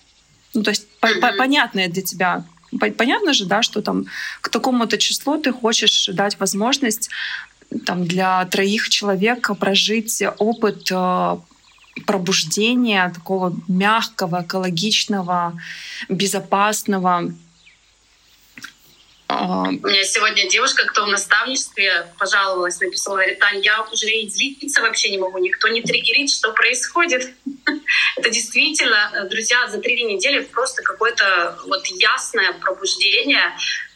[0.54, 2.44] ну, то есть понятная для тебя,
[2.78, 4.06] понятно же, да, что там
[4.40, 7.10] к такому-то числу ты хочешь дать возможность
[7.84, 11.36] там, для троих человек прожить опыт э,
[12.06, 15.54] пробуждения такого мягкого, экологичного,
[16.08, 17.32] безопасного,
[19.28, 19.34] У
[19.88, 25.10] меня сегодня девушка, кто в наставничестве пожаловалась, написала, говорит, Тань, я уже и злиться вообще
[25.10, 27.32] не могу, никто не триггерит, что происходит.
[28.16, 33.42] Это действительно, друзья, за три недели просто какое-то вот ясное пробуждение.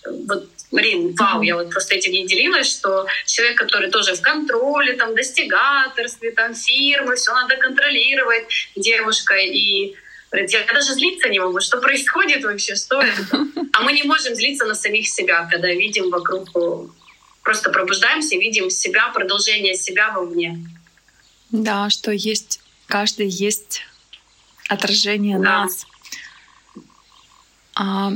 [0.04, 4.94] Вот Марин, вау, я вот просто этим не делилась, что человек, который тоже в контроле,
[4.94, 9.94] там, достигаторстве, там, фирмы, все надо контролировать, девушка, и
[10.30, 11.60] Говорит, я даже злиться не могу.
[11.60, 12.76] Что происходит вообще?
[12.76, 13.46] Что это?
[13.72, 16.48] А мы не можем злиться на самих себя, когда видим вокруг,
[17.42, 20.58] просто пробуждаемся, видим себя, продолжение себя вовне.
[21.50, 23.82] Да, что есть, каждый есть
[24.68, 25.62] отражение да.
[25.62, 25.86] нас.
[27.74, 28.12] А,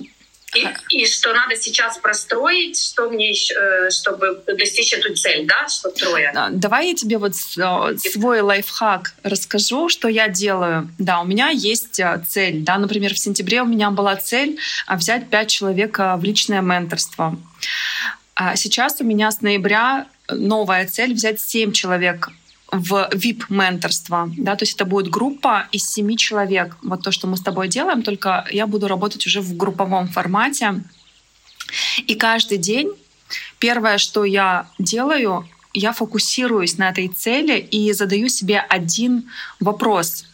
[0.55, 5.69] и, и что надо сейчас простроить, что мне еще, э, чтобы достичь эту цель, да,
[5.69, 6.33] что трое.
[6.53, 10.89] Давай я тебе вот э, свой лайфхак расскажу, что я делаю.
[10.99, 15.29] Да, у меня есть э, цель, да, например, в сентябре у меня была цель взять
[15.31, 17.37] пять человек в личное менторство.
[18.35, 22.31] А сейчас у меня с ноября новая цель взять семь человек
[22.81, 24.31] в VIP-менторство.
[24.37, 26.77] Да, то есть это будет группа из семи человек.
[26.83, 30.83] Вот то, что мы с тобой делаем, только я буду работать уже в групповом формате.
[32.07, 32.93] И каждый день
[33.59, 40.25] первое, что я делаю, я фокусируюсь на этой цели и задаю себе один вопрос.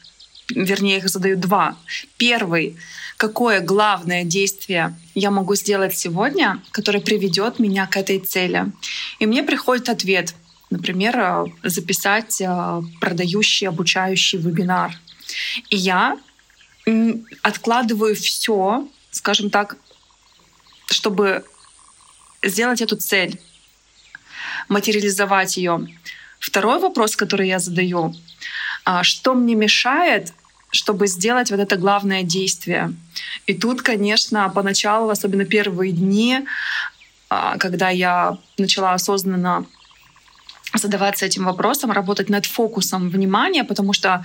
[0.48, 1.76] Вернее, их задаю два.
[2.16, 2.76] Первый
[3.20, 8.72] какое главное действие я могу сделать сегодня, которое приведет меня к этой цели.
[9.18, 10.34] И мне приходит ответ.
[10.70, 14.92] Например, э, записать э, продающий, обучающий вебинар.
[15.68, 16.16] И я
[17.42, 19.76] откладываю все, скажем так,
[20.86, 21.44] чтобы
[22.42, 23.38] сделать эту цель,
[24.68, 25.86] материализовать ее.
[26.38, 28.14] Второй вопрос, который я задаю,
[28.84, 30.32] а, что мне мешает
[30.72, 32.94] чтобы сделать вот это главное действие.
[33.46, 36.46] И тут, конечно, поначалу, особенно первые дни,
[37.28, 39.66] а, когда я начала осознанно
[40.74, 44.24] задаваться этим вопросом, работать над фокусом внимания, потому что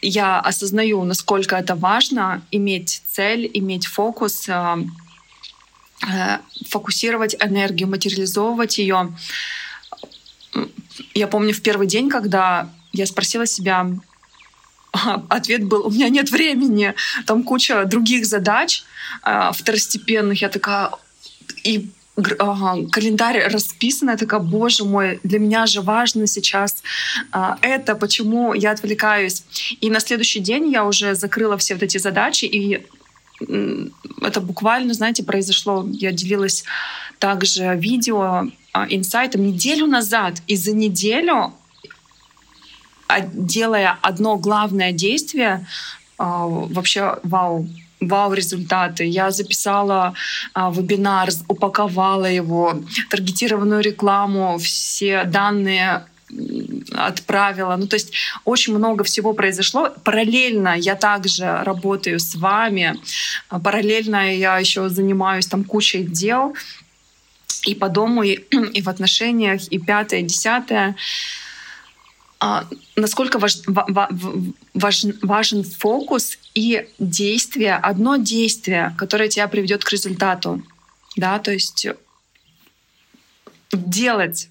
[0.00, 4.78] я осознаю, насколько это важно иметь цель, иметь фокус, а,
[6.06, 9.16] э, фокусировать энергию, материализовывать ее.
[11.14, 13.88] Я помню в первый день, когда я спросила себя,
[15.28, 16.94] ответ был, у меня нет времени,
[17.26, 18.84] там куча других задач
[19.22, 20.40] э, второстепенных.
[20.42, 20.90] Я такая,
[21.64, 26.82] и календарь расписан, я такая, боже мой, для меня же важно сейчас
[27.32, 29.44] а, это, почему я отвлекаюсь.
[29.80, 32.86] И на следующий день я уже закрыла все вот эти задачи, и
[34.22, 36.64] это буквально, знаете, произошло, я делилась
[37.18, 41.52] также видео, а, инсайтом неделю назад, и за неделю
[43.08, 45.66] а, делая одно главное действие,
[46.16, 47.66] вообще вау,
[48.08, 49.04] вау-результаты.
[49.04, 50.14] Я записала
[50.52, 56.04] а, вебинар, упаковала его, таргетированную рекламу, все данные
[56.92, 57.76] отправила.
[57.76, 58.12] Ну, то есть
[58.44, 59.90] очень много всего произошло.
[60.04, 62.96] Параллельно я также работаю с вами.
[63.48, 66.54] Параллельно я еще занимаюсь там кучей дел
[67.66, 68.32] и по дому, и,
[68.74, 70.96] и в отношениях, и пятое, и десятое.
[72.40, 72.66] А,
[72.96, 80.62] насколько важ, важ, важен фокус и действие, одно действие, которое тебя приведет к результату.
[81.16, 81.86] Да, то есть
[83.72, 84.48] делать.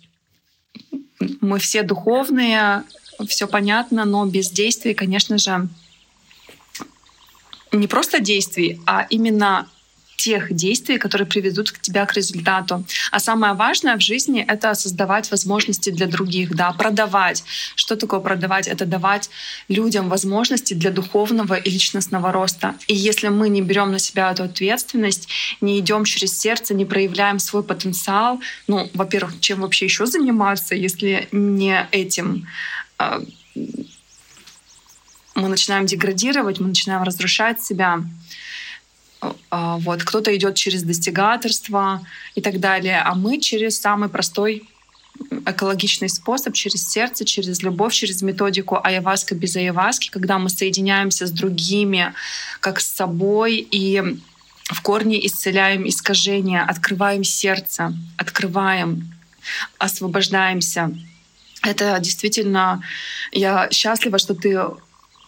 [1.41, 2.83] Мы все духовные,
[3.27, 5.67] все понятно, но без действий, конечно же,
[7.71, 9.67] не просто действий, а именно
[10.17, 12.83] тех действий, которые приведут к тебя к результату.
[13.11, 17.43] А самое важное в жизни— это создавать возможности для других, да, продавать.
[17.75, 18.67] Что такое продавать?
[18.67, 19.29] Это давать
[19.67, 22.75] людям возможности для духовного и личностного роста.
[22.87, 25.27] И если мы не берем на себя эту ответственность,
[25.61, 31.27] не идем через сердце, не проявляем свой потенциал, ну, во-первых, чем вообще еще заниматься, если
[31.31, 32.47] не этим?
[32.97, 33.21] А,
[35.35, 37.99] мы начинаем деградировать, мы начинаем разрушать себя.
[39.49, 42.05] А, вот, кто-то идет через достигаторство
[42.35, 44.67] и так далее, а мы через самый простой
[45.45, 51.31] экологичный способ через сердце, через любовь, через методику айаваска без айаваски, когда мы соединяемся с
[51.31, 52.13] другими,
[52.59, 54.01] как с собой, и
[54.63, 59.13] в корне исцеляем искажения, открываем сердце, открываем,
[59.77, 60.95] освобождаемся.
[61.61, 62.81] Это действительно,
[63.31, 64.59] я счастлива, что ты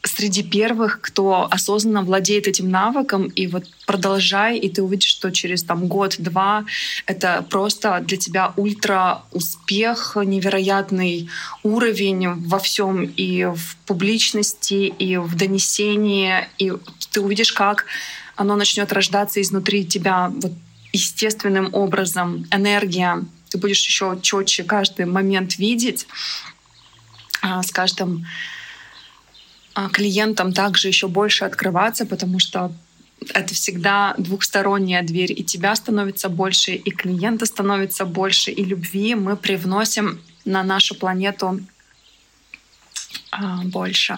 [0.05, 5.63] среди первых, кто осознанно владеет этим навыком, и вот продолжай, и ты увидишь, что через
[5.63, 6.65] там год-два
[7.05, 11.29] это просто для тебя ультра успех, невероятный
[11.63, 16.71] уровень во всем и в публичности, и в донесении, и
[17.11, 17.85] ты увидишь, как
[18.35, 20.51] оно начнет рождаться изнутри тебя вот
[20.91, 23.23] естественным образом, энергия.
[23.49, 26.07] Ты будешь еще четче каждый момент видеть
[27.41, 28.25] а, с каждым
[29.91, 32.71] клиентам также еще больше открываться, потому что
[33.33, 35.31] это всегда двухсторонняя дверь.
[35.31, 41.59] И тебя становится больше, и клиента становится больше, и любви мы привносим на нашу планету
[43.31, 44.17] а, больше.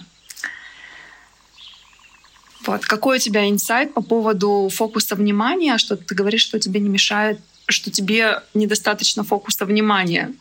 [2.66, 2.86] Вот.
[2.86, 7.40] Какой у тебя инсайт по поводу фокуса внимания, что ты говоришь, что тебе не мешает,
[7.68, 10.34] что тебе недостаточно фокуса внимания?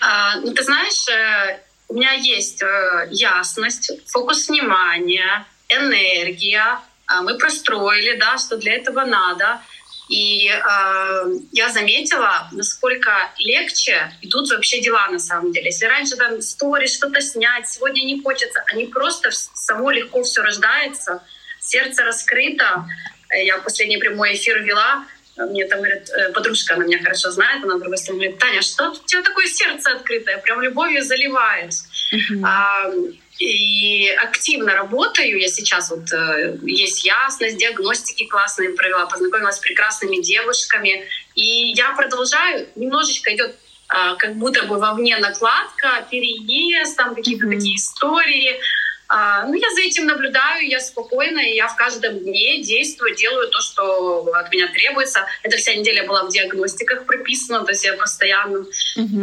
[0.00, 1.60] А, ну, ты знаешь, э,
[1.94, 6.80] у меня есть э, ясность, фокус внимания, энергия.
[7.08, 9.60] Э, мы простроили, да, что для этого надо.
[10.08, 15.66] И э, я заметила, насколько легче идут вообще дела на самом деле.
[15.66, 21.22] Если раньше там сторис, что-то снять, сегодня не хочется, они просто само легко все рождается,
[21.60, 22.86] сердце раскрыто.
[23.30, 25.04] Э, я последний прямой эфир вела,
[25.36, 28.90] мне там говорит, э, подружка, она меня хорошо знает, она другой стороны говорит, Таня, что
[28.90, 31.74] у тебя такое сердце открытое, прям любовью заливаешь.
[32.12, 32.44] Uh-huh.
[32.44, 32.90] А,
[33.38, 35.40] и активно работаю.
[35.40, 41.04] Я сейчас вот э, есть ясность, диагностики классные провела, познакомилась с прекрасными девушками.
[41.34, 43.56] И я продолжаю, немножечко идет
[43.88, 47.54] а, как будто бы вовне накладка, переезд, там какие-то mm-hmm.
[47.56, 48.60] такие истории.
[49.08, 53.48] А, ну, я за этим наблюдаю, я спокойно, и я в каждом дне действую, делаю
[53.48, 55.26] то, что от меня требуется.
[55.42, 58.64] Эта вся неделя была в диагностиках прописана, то есть я постоянно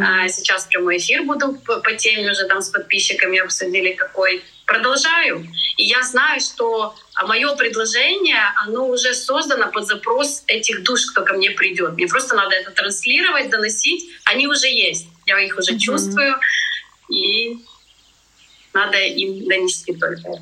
[0.02, 4.44] а, сейчас прямой эфир буду по, по теме уже там с подписчиками обсудили, какой.
[4.64, 5.46] Продолжаю.
[5.76, 6.94] И я знаю, что
[7.26, 11.94] мое предложение, оно уже создано под запрос этих душ, кто ко мне придет.
[11.94, 14.08] Мне просто надо это транслировать, доносить.
[14.24, 15.08] Они уже есть.
[15.26, 15.78] Я их уже uh-huh.
[15.78, 16.36] чувствую.
[17.10, 17.58] И
[18.72, 20.40] надо им донести только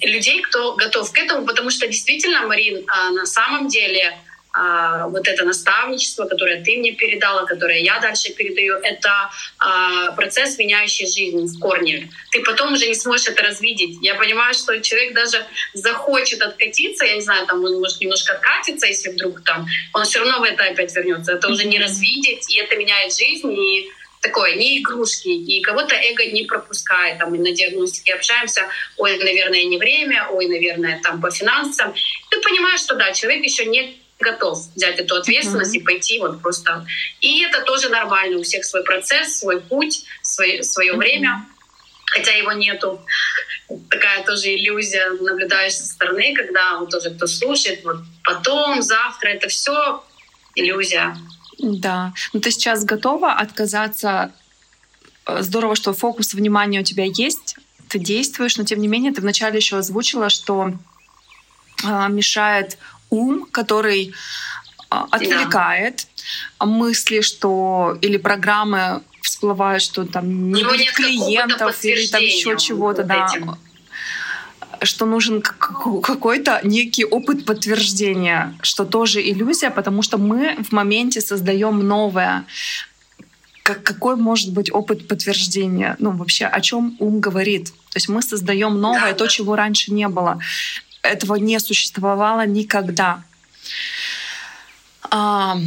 [0.00, 4.18] людей, кто готов к этому, потому что действительно, Марин, а, на самом деле
[4.54, 10.58] а, вот это наставничество, которое ты мне передала, которое я дальше передаю, это а, процесс,
[10.58, 12.10] меняющий жизнь в корне.
[12.30, 13.98] Ты потом уже не сможешь это развидеть.
[14.02, 18.86] Я понимаю, что человек даже захочет откатиться, я не знаю, там он может немножко откатиться,
[18.86, 21.32] если вдруг там, он все равно в это опять вернется.
[21.32, 23.90] Это уже не развидеть, и это меняет жизнь, и
[24.22, 29.64] такое, не игрушки, и кого-то эго не пропускает, там, и на диагностике общаемся, ой, наверное,
[29.64, 31.92] не время, ой, наверное, там, по финансам.
[32.30, 35.80] Ты понимаешь, что да, человек еще не готов взять эту ответственность mm-hmm.
[35.80, 36.86] и пойти вот просто.
[37.20, 40.96] И это тоже нормально, у всех свой процесс, свой путь, свое, свое mm-hmm.
[40.98, 41.46] время,
[42.06, 43.04] хотя его нету.
[43.90, 49.48] Такая тоже иллюзия, наблюдаешь со стороны, когда вот тоже кто слушает, вот потом, завтра, это
[49.48, 50.04] все
[50.54, 51.16] иллюзия.
[51.62, 52.12] Да.
[52.32, 54.32] Ну ты сейчас готова отказаться?
[55.26, 57.56] Э, здорово, что фокус внимания у тебя есть,
[57.88, 60.72] ты действуешь, но тем не менее ты вначале еще озвучила, что
[61.84, 62.78] э, мешает
[63.10, 66.08] ум, который э, отвлекает
[66.58, 66.66] да.
[66.66, 73.26] мысли, что или программы всплывают, что там не будет клиентов или там еще чего-то, да.
[73.26, 73.56] Этим
[74.84, 81.86] что нужен какой-то некий опыт подтверждения, что тоже иллюзия, потому что мы в моменте создаем
[81.86, 82.44] новое.
[83.62, 85.96] Как, какой может быть опыт подтверждения?
[85.98, 87.66] Ну, вообще, о чем ум говорит?
[87.90, 90.40] То есть мы создаем новое, то, чего раньше не было.
[91.02, 93.22] Этого не существовало никогда.
[95.10, 95.58] А,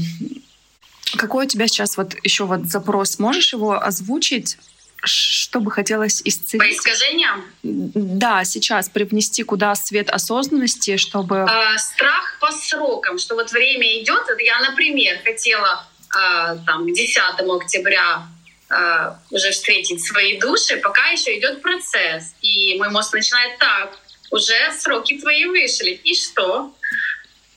[1.18, 3.20] какой у тебя сейчас вот еще вот запрос?
[3.20, 4.58] Можешь его озвучить?
[5.06, 6.62] Что бы хотелось исцелить?
[6.62, 7.46] По искажениям?
[7.64, 11.44] Да, сейчас привнести куда свет осознанности, чтобы...
[11.44, 14.24] А, страх по срокам, что вот время идет.
[14.40, 18.28] Я, например, хотела а, там, 10 октября
[18.70, 22.34] а, уже встретить свои души, пока еще идет процесс.
[22.42, 23.98] И мой мозг начинает так,
[24.32, 25.92] уже сроки твои вышли.
[26.04, 26.74] И что?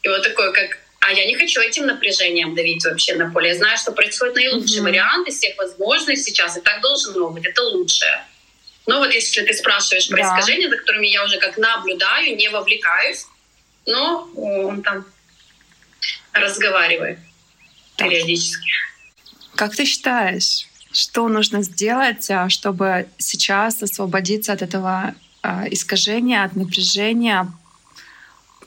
[0.03, 3.51] И вот такой, как а я не хочу этим напряжением давить вообще на поле.
[3.51, 4.83] Я знаю, что происходит наилучший mm-hmm.
[4.83, 7.47] вариант из всех возможных сейчас, и так должно быть.
[7.47, 8.25] Это лучшее.
[8.87, 10.23] Но вот если ты спрашиваешь про да.
[10.23, 13.27] искажения, за которыми я уже как наблюдаю, не вовлекаюсь,
[13.87, 15.07] но он там
[16.33, 17.19] разговаривает
[17.97, 18.09] так.
[18.09, 18.71] периодически.
[19.55, 26.57] Как ты считаешь, что нужно сделать, а, чтобы сейчас освободиться от этого а, искажения, от
[26.57, 27.53] напряжения,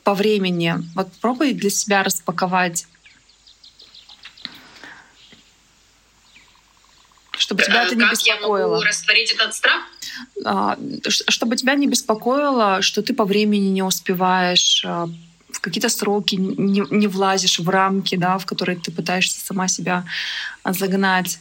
[0.03, 0.75] по времени?
[0.95, 2.87] Вот пробуй для себя распаковать.
[7.37, 8.57] Чтобы тебя это не как беспокоило.
[8.57, 9.81] я могу растворить этот страх?
[10.45, 10.77] А,
[11.07, 15.07] чтобы тебя не беспокоило, что ты по времени не успеваешь, а,
[15.51, 20.05] в какие-то сроки не, не влазишь в рамки, да, в которые ты пытаешься сама себя
[20.63, 21.39] загнать.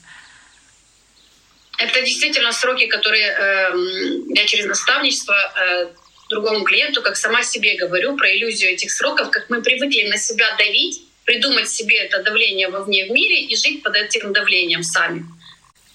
[1.78, 5.86] Это действительно сроки, которые э, я через наставничество э,
[6.30, 10.56] другому клиенту, как сама себе говорю про иллюзию этих сроков, как мы привыкли на себя
[10.56, 15.26] давить, придумать себе это давление вовне в мире и жить под этим давлением сами.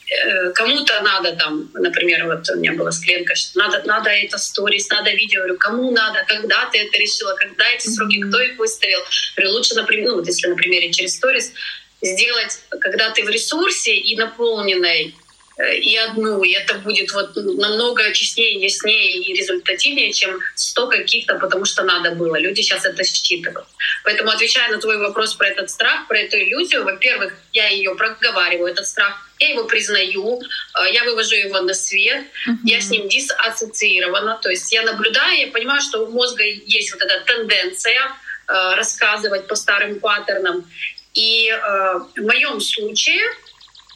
[0.08, 4.38] Э, кому-то надо там, например, вот у меня была с клиенткой, что надо, надо это
[4.38, 5.40] сторис, надо видео.
[5.40, 9.00] говорю, кому надо, когда ты это решила, когда эти сроки, кто их выставил.
[9.36, 11.54] Говорю, лучше, например, ну вот если на примере через сторис,
[12.02, 15.16] сделать, когда ты в ресурсе и наполненной
[15.58, 21.64] и одну, и это будет вот намного честнее, яснее и результативнее, чем сто каких-то, потому
[21.64, 22.38] что надо было.
[22.38, 23.68] Люди сейчас это считывают.
[24.04, 28.72] Поэтому, отвечая на твой вопрос про этот страх, про эту иллюзию, во-первых, я ее проговариваю,
[28.72, 32.54] этот страх, я его признаю, э, я вывожу его на свет, uh-huh.
[32.66, 37.02] я с ним диссоциирована, то есть я наблюдаю, я понимаю, что у мозга есть вот
[37.02, 38.02] эта тенденция
[38.48, 40.70] э, рассказывать по старым паттернам.
[41.14, 43.22] И в моем случае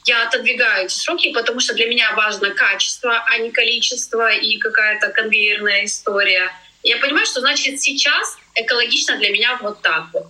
[0.10, 5.10] я отодвигаю эти сроки, потому что для меня важно качество, а не количество и какая-то
[5.10, 6.52] конвейерная история.
[6.84, 10.26] Я понимаю, что значит сейчас экологично для меня вот так вот.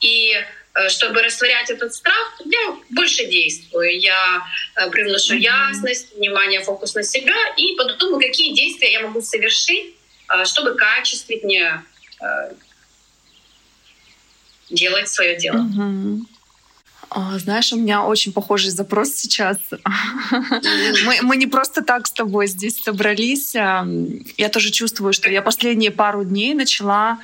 [0.00, 3.98] И э, чтобы растворять этот страх, я больше действую.
[4.00, 4.42] Я
[4.76, 9.94] э, привношу ясность, внимание, фокус на себя и подумаю, какие действия я могу совершить,
[10.28, 11.82] э, чтобы качественнее
[14.70, 15.56] делать свое дело.
[15.56, 16.20] Mm-hmm.
[17.38, 19.58] Знаешь, у меня очень похожий запрос сейчас.
[21.04, 23.54] Мы, мы не просто так с тобой здесь собрались.
[23.54, 27.18] Я тоже чувствую, что я последние пару дней начала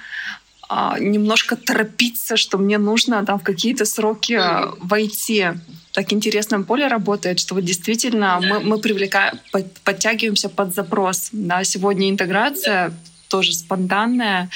[0.69, 4.39] а, немножко торопиться, что мне нужно там в какие-то сроки
[4.81, 5.47] войти.
[5.93, 9.39] Так интересное поле работает, что вот действительно мы, мы привлекаем,
[9.85, 11.31] подтягиваемся под запрос.
[11.33, 12.93] Да, сегодня интеграция
[13.29, 14.51] тоже спонтанная.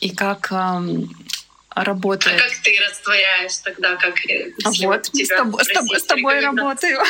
[0.00, 0.52] И как
[1.74, 2.40] работает.
[2.40, 4.14] А как ты растворяешь тогда, как
[4.64, 7.00] а вот, с, тобой, с, тобой, с тобой работаю.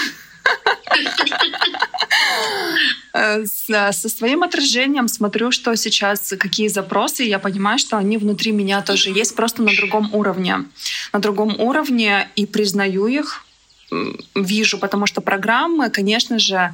[3.12, 8.82] Э, со своим отражением смотрю, что сейчас, какие запросы, я понимаю, что они внутри меня
[8.82, 10.64] тоже есть, просто на другом уровне.
[11.12, 13.44] На другом уровне и признаю их,
[14.34, 16.72] вижу, потому что программы, конечно же,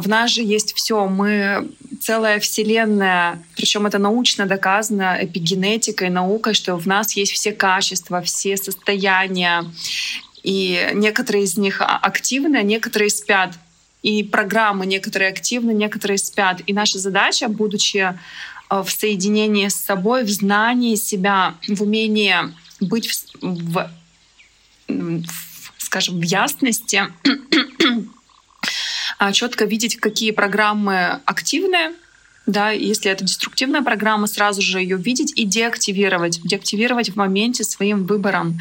[0.00, 1.06] в нас же есть все.
[1.06, 1.68] Мы
[2.00, 8.56] целая вселенная, причем это научно доказано эпигенетикой, наукой, что в нас есть все качества, все
[8.56, 9.64] состояния.
[10.42, 13.54] И некоторые из них активны, а некоторые спят.
[14.02, 16.60] И программы некоторые активны, некоторые спят.
[16.66, 18.14] И наша задача, будучи э,
[18.70, 22.34] в соединении с собой, в знании себя, в умении
[22.80, 23.08] быть
[23.40, 23.90] в,
[24.88, 28.15] в скажем, в ясности, а,
[29.32, 31.92] четко видеть, какие программы активны,
[32.46, 38.04] да, если это деструктивная программа, сразу же ее видеть и деактивировать, деактивировать в моменте своим
[38.06, 38.56] выбором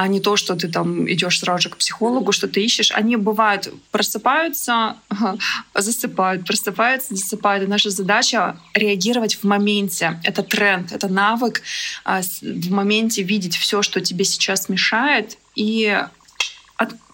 [0.00, 2.90] а не то, что ты там идешь сразу же к психологу, что ты ищешь.
[2.90, 4.96] Они бывают, просыпаются,
[5.74, 7.64] засыпают, просыпаются, засыпают.
[7.64, 10.18] И наша задача реагировать в моменте.
[10.24, 11.60] Это тренд, это навык
[12.04, 16.02] а, в моменте видеть все, что тебе сейчас мешает, и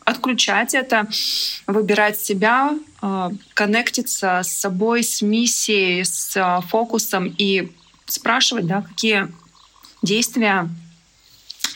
[0.07, 1.09] отключать это,
[1.67, 7.73] выбирать себя, э, коннектиться с собой, с миссией, с э, фокусом и
[8.07, 9.29] спрашивать, да, какие
[10.03, 10.71] действия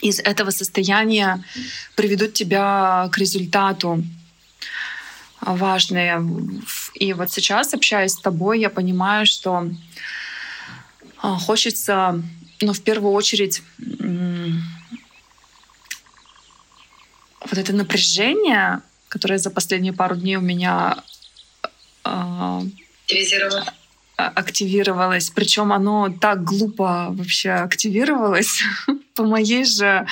[0.01, 1.43] из этого состояния
[1.97, 4.05] приведут тебя к результату
[5.41, 6.25] важные.
[6.95, 12.23] И вот сейчас, общаясь с тобой, я понимаю, что э, хочется,
[12.61, 13.63] ну, в первую очередь,
[17.51, 21.03] вот это напряжение, которое за последние пару дней у меня
[22.05, 22.61] э,
[24.17, 28.63] активировалось, причем оно так глупо вообще активировалось.
[29.15, 30.07] По моей же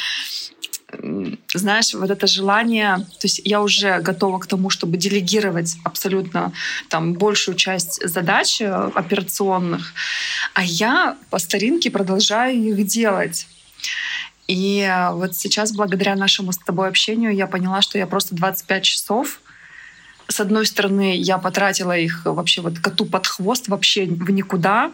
[1.52, 6.52] знаешь, вот это желание, то есть я уже готова к тому, чтобы делегировать абсолютно
[6.88, 9.92] там большую часть задач э, операционных,
[10.54, 13.46] а я по старинке продолжаю их делать.
[14.48, 18.82] И э, вот сейчас, благодаря нашему с тобой общению, я поняла, что я просто 25
[18.82, 19.40] часов
[20.28, 24.92] с одной стороны, я потратила их вообще вот коту под хвост вообще в никуда,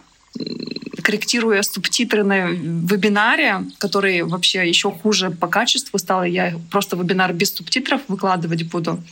[1.03, 6.25] корректируя субтитры на вебинаре, который вообще еще хуже по качеству стал.
[6.25, 9.03] Я просто вебинар без субтитров выкладывать буду.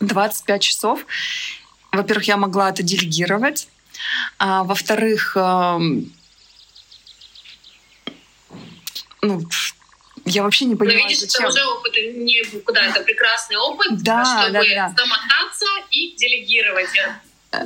[0.00, 1.06] 25 часов.
[1.92, 3.68] Во-первых, я могла это делегировать.
[4.38, 6.12] А, во-вторых, эм,
[9.22, 9.42] ну,
[10.24, 11.42] я вообще не понимаю, Но видишь, зачем.
[11.42, 14.94] это уже опыт, никуда, это прекрасный опыт, да, чтобы да, да.
[14.96, 16.88] замотаться и делегировать.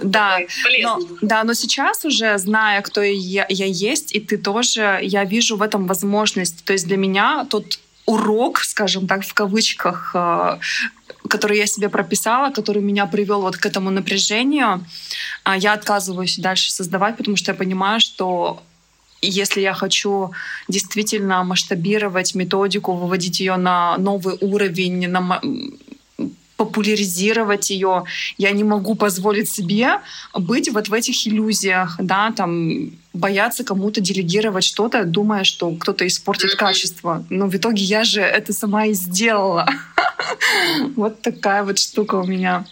[0.02, 0.38] Да,
[0.82, 5.56] но, да, но сейчас уже, зная, кто я, я есть, и ты тоже, я вижу
[5.56, 6.64] в этом возможность.
[6.64, 10.58] То есть для меня тот урок, скажем так, в кавычках, э,
[11.28, 14.84] который я себе прописала, который меня привел вот к этому напряжению,
[15.42, 18.62] а я отказываюсь дальше создавать, потому что я понимаю, что
[19.22, 20.32] если я хочу
[20.68, 25.40] действительно масштабировать методику, выводить ее на новый уровень, на
[26.56, 28.04] популяризировать ее,
[28.38, 30.00] я не могу позволить себе
[30.32, 36.54] быть вот в этих иллюзиях, да, там бояться кому-то делегировать что-то, думая, что кто-то испортит
[36.54, 37.24] качество.
[37.28, 39.68] Но в итоге я же это сама и сделала.
[40.96, 42.64] Вот такая вот штука у меня.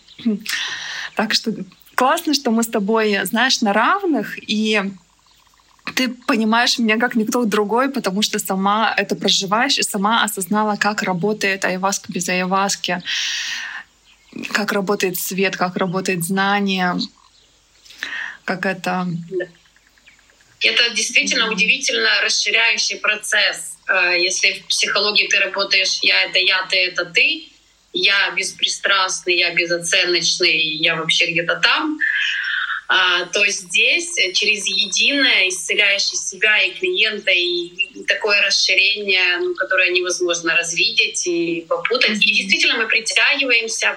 [1.15, 1.53] Так что
[1.95, 4.83] классно, что мы с тобой, знаешь, на равных, и
[5.95, 11.03] ты понимаешь меня как никто другой, потому что сама это проживаешь и сама осознала, как
[11.03, 13.03] работает айваска без айваски,
[14.53, 16.95] как работает свет, как работает знание,
[18.45, 19.07] как это...
[20.61, 21.55] Это действительно mm-hmm.
[21.55, 23.77] удивительно расширяющий процесс.
[23.89, 27.49] Э, если в психологии ты работаешь «я— это я, ты— это ты»,
[27.93, 31.99] «я беспристрастный», «я безоценочный», «я вообще где-то там»,
[33.33, 40.55] то здесь э, через единое исцеляешь себя и клиента, и такое расширение, ну, которое невозможно
[40.57, 42.23] развидеть и попутать.
[42.25, 43.97] И действительно мы притягиваемся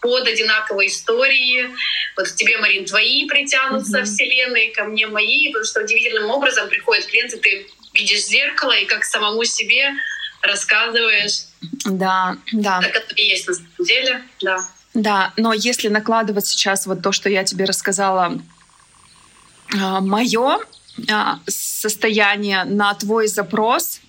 [0.00, 1.70] под одинаковые истории.
[2.16, 4.04] Вот к тебе, Марин, твои притянутся mm-hmm.
[4.04, 9.04] вселенной, ко мне мои, потому что удивительным образом приходят клиенты, ты видишь зеркало и как
[9.04, 9.92] самому себе
[10.42, 11.44] рассказываешь.
[11.84, 12.80] Да, да.
[12.80, 14.68] Так это и есть на самом деле, да.
[14.94, 18.38] Да, но если накладывать сейчас вот то, что я тебе рассказала,
[19.74, 20.60] а, мое
[21.10, 24.00] а, состояние на твой запрос,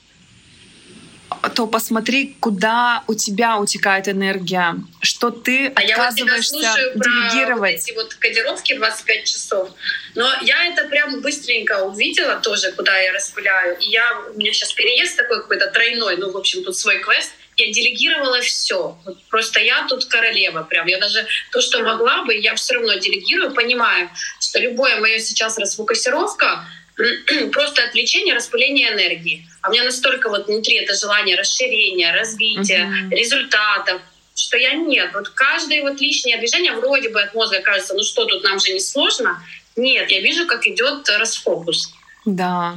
[1.56, 7.58] то посмотри, куда у тебя утекает энергия, что ты а отказываешься я вот делегировать.
[7.58, 9.70] Про вот эти вот кодировки 25 часов.
[10.16, 13.78] Но я это прям быстренько увидела тоже, куда я распыляю.
[13.80, 17.32] И я, у меня сейчас переезд такой какой-то тройной, ну, в общем, тут свой квест—
[17.58, 18.98] я делегировала все.
[19.06, 20.88] Вот просто я тут королева прям.
[20.88, 25.58] Я даже то, что могла бы, я все равно делегирую, понимаю, что любое мое сейчас
[25.58, 26.66] расфокусировка
[27.52, 29.48] просто отвлечение, распыление энергии.
[29.62, 33.16] А у меня настолько вот внутри это желание расширения, развития, uh-huh.
[33.16, 34.02] результатов,
[34.36, 35.12] что я нет.
[35.14, 38.74] Вот каждое вот лишнее движение вроде бы от мозга кажется, ну что тут нам же
[38.74, 39.44] не сложно.
[39.76, 41.94] Нет, я вижу, как идет расфокус.
[42.26, 42.76] Да,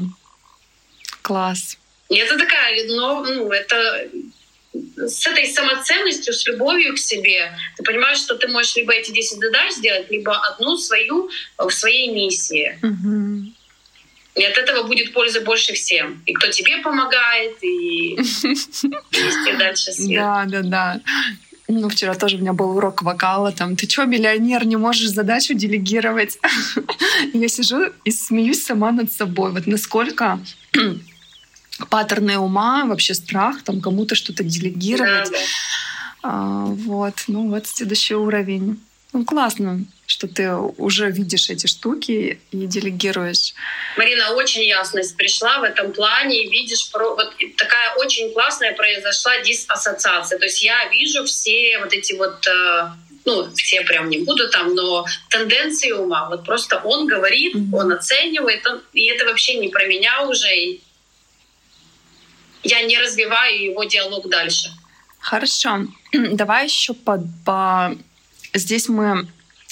[1.22, 1.77] класс.
[2.09, 4.09] И это такая, ну, ну это
[4.97, 9.39] с этой самоценностью, с любовью к себе, ты понимаешь, что ты можешь либо эти 10
[9.39, 12.79] задач сделать, либо одну свою в своей миссии.
[12.83, 13.53] Угу.
[14.37, 16.22] И от этого будет польза больше всем.
[16.27, 20.20] И кто тебе помогает, и вести дальше свет.
[20.20, 21.01] Да, да, да.
[21.68, 25.55] Ну, вчера тоже у меня был урок вокала, там, ты чё, миллионер, не можешь задачу
[25.55, 26.39] делегировать?
[27.33, 29.51] Я сижу и смеюсь сама над собой.
[29.51, 30.39] Вот насколько
[31.91, 35.31] паттерны ума, вообще страх, там, кому-то что-то делегировать.
[35.31, 35.39] Да, да.
[36.22, 38.81] А, вот, ну, вот следующий уровень.
[39.12, 43.55] Ну, классно, что ты уже видишь эти штуки и делегируешь.
[43.97, 46.45] Марина, очень ясность пришла в этом плане.
[46.45, 50.39] И видишь, вот такая очень классная произошла диссоциация.
[50.39, 52.89] То есть я вижу все вот эти вот э,
[53.27, 56.29] ну, все прям не буду там, но тенденции ума.
[56.29, 57.74] Вот просто он говорит, mm-hmm.
[57.74, 60.55] он оценивает, он, и это вообще не про меня уже.
[60.57, 60.81] И
[62.67, 64.73] я не развиваю его диалог дальше.
[65.19, 65.87] Хорошо.
[66.12, 67.97] Давай еще по, по
[68.55, 69.29] здесь мы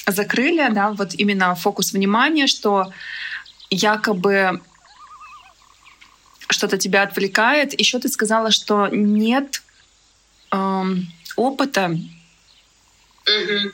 [0.07, 2.91] закрыли, да, вот именно фокус внимания, что
[3.69, 4.61] якобы
[6.49, 7.79] что-то тебя отвлекает.
[7.79, 9.63] Еще ты сказала, что нет
[10.51, 11.85] эм, опыта.
[13.27, 13.71] Угу.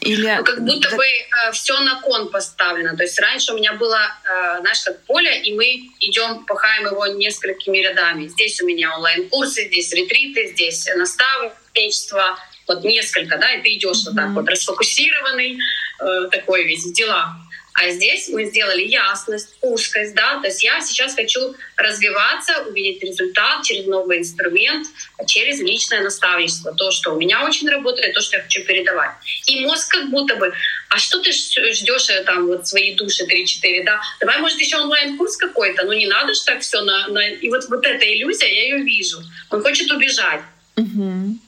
[0.00, 0.34] Или...
[0.36, 2.96] Ну, как будто бы э, все на кон поставлено.
[2.96, 7.06] То есть раньше у меня было, э, знаешь, как поле, и мы идем, пахаем его
[7.06, 8.26] несколькими рядами.
[8.26, 14.04] Здесь у меня онлайн-курсы, здесь ретриты, здесь наставничество, вот несколько, да, и ты идешь mm-hmm.
[14.06, 15.58] вот так вот расфокусированный,
[16.00, 17.28] э, такой весь в делах.
[17.74, 23.62] А здесь мы сделали ясность, узкость, да, то есть я сейчас хочу развиваться, увидеть результат
[23.62, 24.86] через новый инструмент,
[25.26, 29.12] через личное наставничество, то, что у меня очень работает, то, что я хочу передавать.
[29.46, 30.52] И мозг как будто бы,
[30.88, 35.36] а что ты ждешь э, там вот свои души 3-4, да, давай, может, еще онлайн-курс
[35.36, 37.28] какой-то, ну не надо же так все на, на...
[37.28, 39.22] И вот, вот эта иллюзия, я ее вижу.
[39.50, 40.42] Он хочет убежать.
[40.76, 41.38] Угу.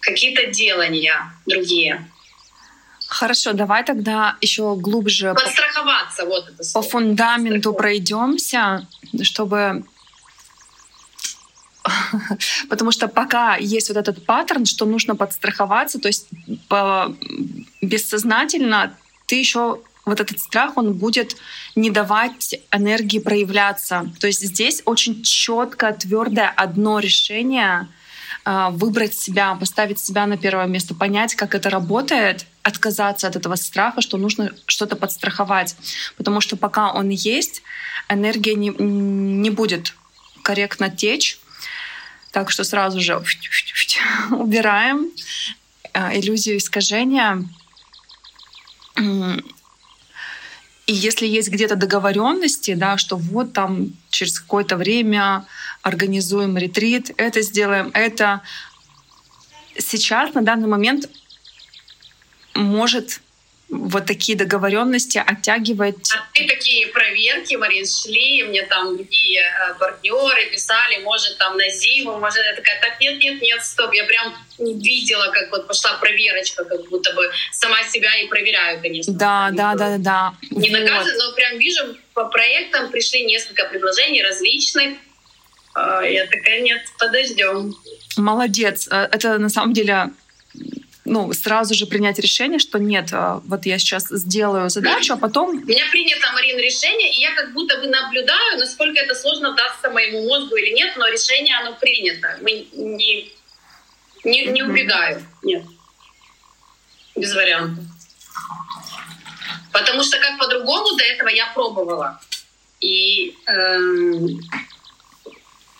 [0.00, 2.06] Какие-то делания другие.
[3.14, 6.84] Хорошо, давай тогда еще глубже подстраховаться, вот это слово.
[6.84, 8.88] по фундаменту пройдемся,
[9.22, 9.84] чтобы
[12.68, 16.26] потому что пока есть вот этот паттерн, что нужно подстраховаться, то есть
[16.68, 17.14] по...
[17.80, 18.92] бессознательно
[19.26, 21.36] ты еще вот этот страх, он будет
[21.76, 24.10] не давать энергии проявляться.
[24.18, 27.86] То есть здесь очень четко, твердое одно решение—
[28.44, 34.00] выбрать себя, поставить себя на первое место, понять, как это работает, отказаться от этого страха,
[34.02, 35.76] что нужно что-то подстраховать.
[36.16, 37.62] Потому что пока он есть,
[38.08, 39.94] энергия не, не будет
[40.42, 41.38] корректно течь.
[42.32, 43.22] Так что сразу же
[44.30, 45.10] убираем
[45.92, 47.44] а, иллюзию искажения.
[50.86, 55.46] И если есть где-то договоренности, да, что вот там через какое-то время
[55.84, 58.40] организуем ретрит, это сделаем, это
[59.78, 61.10] сейчас на данный момент
[62.54, 63.20] может
[63.68, 66.10] вот такие договоренности оттягивать.
[66.14, 71.68] А ты такие проверки, Марин, шли, мне там другие э, партнеры писали, может, там на
[71.68, 75.94] зиму, может, я такая, так, нет, нет, нет, стоп, я прям видела, как вот пошла
[75.94, 79.12] проверочка, как будто бы сама себя и проверяю, конечно.
[79.12, 80.34] Да, да, да, да, да.
[80.50, 80.80] Не вот.
[80.80, 84.98] наказываю, но прям вижу, по проектам пришли несколько предложений различных,
[85.76, 87.74] я такая, нет, подождем.
[88.16, 88.88] Молодец.
[88.90, 90.10] Э, это на самом деле
[91.04, 95.50] ну, сразу же принять решение, что нет, э, вот я сейчас сделаю задачу, а потом...
[95.50, 99.90] У меня принято, Марин, решение, и я как будто бы наблюдаю, насколько это сложно дастся
[99.90, 102.38] моему мозгу или нет, но решение, оно принято.
[102.40, 103.32] Мы не,
[104.24, 105.64] не, не убегаю, нет.
[107.16, 107.84] Без вариантов.
[109.72, 112.20] Потому что как по-другому до этого я пробовала.
[112.80, 114.40] И эм,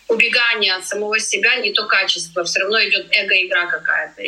[0.07, 4.21] убегание от самого себя не то качество, все равно идет эго-игра какая-то,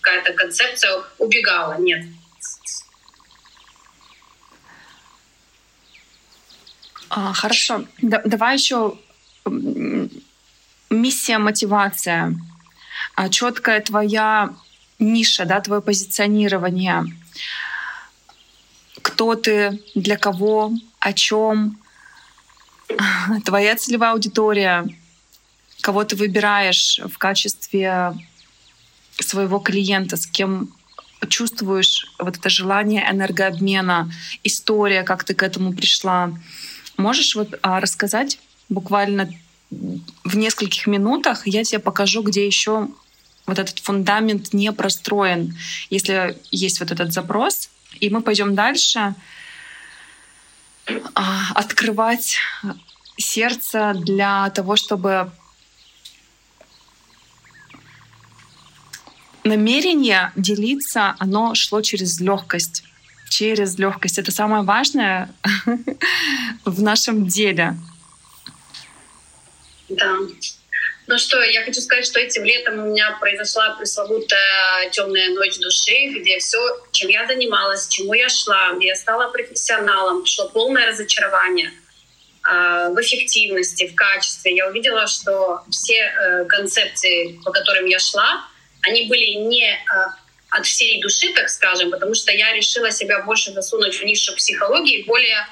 [0.00, 2.04] какая-то концепция убегала, нет.
[7.10, 8.98] А, хорошо, да, давай еще
[10.90, 12.34] миссия, мотивация,
[13.14, 14.54] а, четкая твоя
[14.98, 17.04] ниша, да, твое позиционирование.
[19.02, 21.78] Кто ты, для кого, о чем,
[23.44, 24.86] твоя целевая аудитория,
[25.84, 28.14] кого ты выбираешь в качестве
[29.20, 30.70] своего клиента, с кем
[31.28, 34.10] чувствуешь вот это желание энергообмена,
[34.44, 36.32] история, как ты к этому пришла.
[36.96, 38.38] Можешь вот а, рассказать
[38.70, 39.28] буквально
[39.70, 42.88] в нескольких минутах, я тебе покажу, где еще
[43.46, 45.54] вот этот фундамент не простроен,
[45.90, 47.68] если есть вот этот запрос,
[48.00, 49.14] и мы пойдем дальше
[51.14, 52.38] а, открывать
[53.18, 55.30] сердце для того, чтобы
[59.44, 62.82] намерение делиться, оно шло через легкость.
[63.28, 64.18] Через легкость.
[64.18, 65.30] Это самое важное
[66.64, 67.74] в нашем деле.
[69.88, 70.16] Да.
[71.06, 76.08] Ну что, я хочу сказать, что этим летом у меня произошла пресловутая темная ночь души,
[76.18, 76.58] где все,
[76.92, 81.70] чем я занималась, чему я шла, где я стала профессионалом, пришло полное разочарование
[82.48, 84.56] э, в эффективности, в качестве.
[84.56, 88.48] Я увидела, что все э, концепции, по которым я шла,
[88.86, 89.78] они были не э,
[90.50, 95.04] от всей души, так скажем, потому что я решила себя больше засунуть в нишу психологии,
[95.04, 95.46] более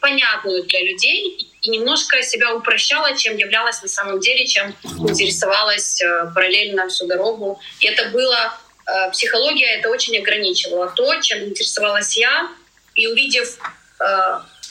[0.00, 6.30] понятную для людей и немножко себя упрощала, чем являлась на самом деле, чем интересовалась э,
[6.34, 7.60] параллельно всю дорогу.
[7.80, 8.56] И это было
[8.86, 12.48] э, психология, это очень ограничивало то, чем интересовалась я.
[12.94, 13.56] И увидев,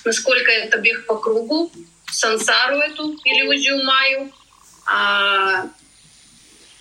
[0.03, 1.71] насколько это бег по кругу,
[2.11, 4.31] сансару эту иллюзию маю,
[4.85, 5.67] а,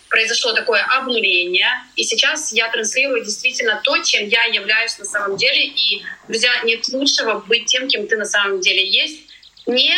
[0.09, 5.67] произошло такое обнуление, и сейчас я транслирую действительно то, чем я являюсь на самом деле.
[5.67, 9.21] И, друзья, нет лучшего быть тем, кем ты на самом деле есть,
[9.67, 9.95] не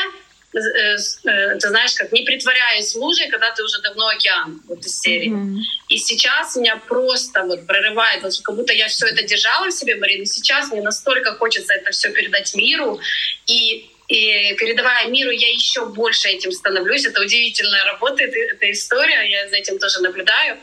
[0.53, 4.99] э, э, ты знаешь, как не притворяясь лужей, когда ты уже давно океан, вот из
[4.99, 5.31] серии.
[5.31, 5.61] Mm-hmm.
[5.89, 9.97] И сейчас меня просто вот прорывает, вот, как будто я все это держала в себе,
[9.97, 10.27] Марина.
[10.27, 13.01] Сейчас мне настолько хочется это все передать миру.
[13.47, 17.07] И и передавая миру, я еще больше этим становлюсь.
[17.07, 20.59] Это удивительно работает, эта история, я за этим тоже наблюдаю.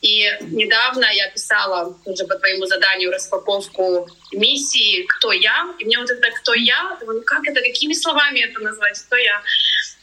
[0.00, 5.74] И недавно я писала уже по твоему заданию распаковку миссии «Кто я?».
[5.80, 9.16] И мне вот это «Кто я?» Думаю, ну как это, какими словами это назвать «Кто
[9.16, 9.42] я?».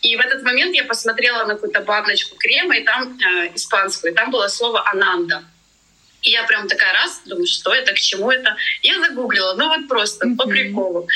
[0.02, 4.16] И в этот момент я посмотрела на какую-то баночку крема, и там э, испанскую, и
[4.16, 5.46] там было слово «Ананда».
[6.22, 8.56] И я прям такая раз, думаю, что это, к чему это.
[8.82, 10.36] Я загуглила, ну вот просто mm-hmm.
[10.36, 11.08] по приколу.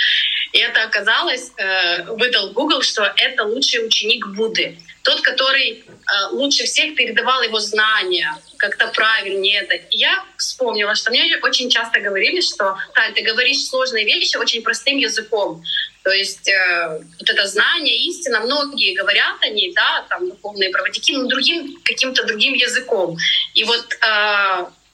[0.52, 4.78] И оказалось, э, выдал Google, что это лучший ученик Будды.
[5.04, 9.76] Тот, который э, лучше всех передавал его знания, как-то правильнее это.
[9.76, 14.62] И я вспомнила, что мне очень часто говорили, что Таль, ты говоришь сложные вещи очень
[14.62, 15.64] простым языком.
[16.04, 21.28] То есть э, вот это знание, истина, многие говорят они, да, там духовные проводники, но
[21.28, 23.18] другим, каким-то другим языком.
[23.54, 23.98] И вот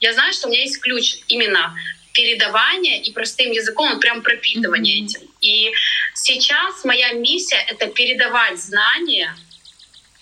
[0.01, 1.75] я знаю, что у меня есть ключ именно
[2.13, 5.05] передавание и простым языком, прям пропитывание mm-hmm.
[5.05, 5.21] этим.
[5.41, 5.71] И
[6.13, 9.35] сейчас моя миссия— это передавать знания,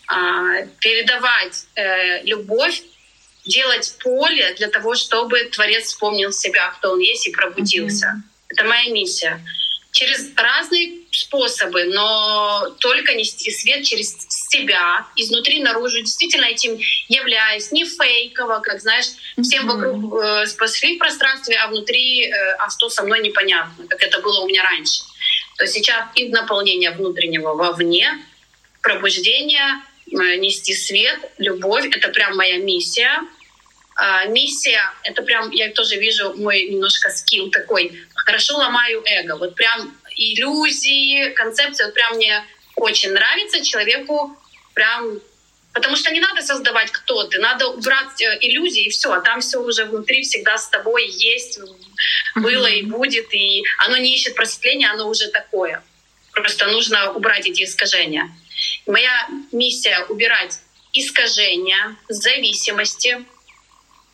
[0.08, 2.82] а, передавать э, любовь,
[3.46, 8.08] делать поле для того, чтобы Творец вспомнил себя, кто он есть, и пробудился.
[8.08, 8.46] Mm-hmm.
[8.50, 9.46] Это моя миссия.
[9.92, 14.16] Через разные способы, но только нести свет через
[14.50, 16.78] себя, изнутри наружу, действительно этим
[17.08, 19.06] являясь, не фейково, как, знаешь,
[19.42, 24.02] всем вокруг э, спасли в пространстве, а внутри, э, а что со мной непонятно, как
[24.02, 25.04] это было у меня раньше.
[25.58, 28.10] То сейчас из наполнения внутреннего вовне,
[28.82, 29.82] пробуждение,
[30.12, 33.22] э, нести свет, любовь— это прям моя миссия.
[33.96, 39.56] А, миссия— это прям, я тоже вижу мой немножко скилл такой, хорошо ломаю эго, вот
[39.56, 42.44] прям иллюзии, концепции, вот прям мне
[42.80, 44.38] очень нравится человеку
[44.74, 45.20] прям
[45.72, 49.40] Потому что не надо создавать кто ты, надо убрать э, иллюзии и все, а там
[49.40, 51.60] все уже внутри всегда с тобой есть,
[52.36, 55.84] было и будет, и оно не ищет просветления, оно уже такое.
[56.32, 58.30] Просто нужно убрать эти искажения.
[58.88, 60.60] Моя миссия— убирать
[60.92, 63.24] искажения, зависимости,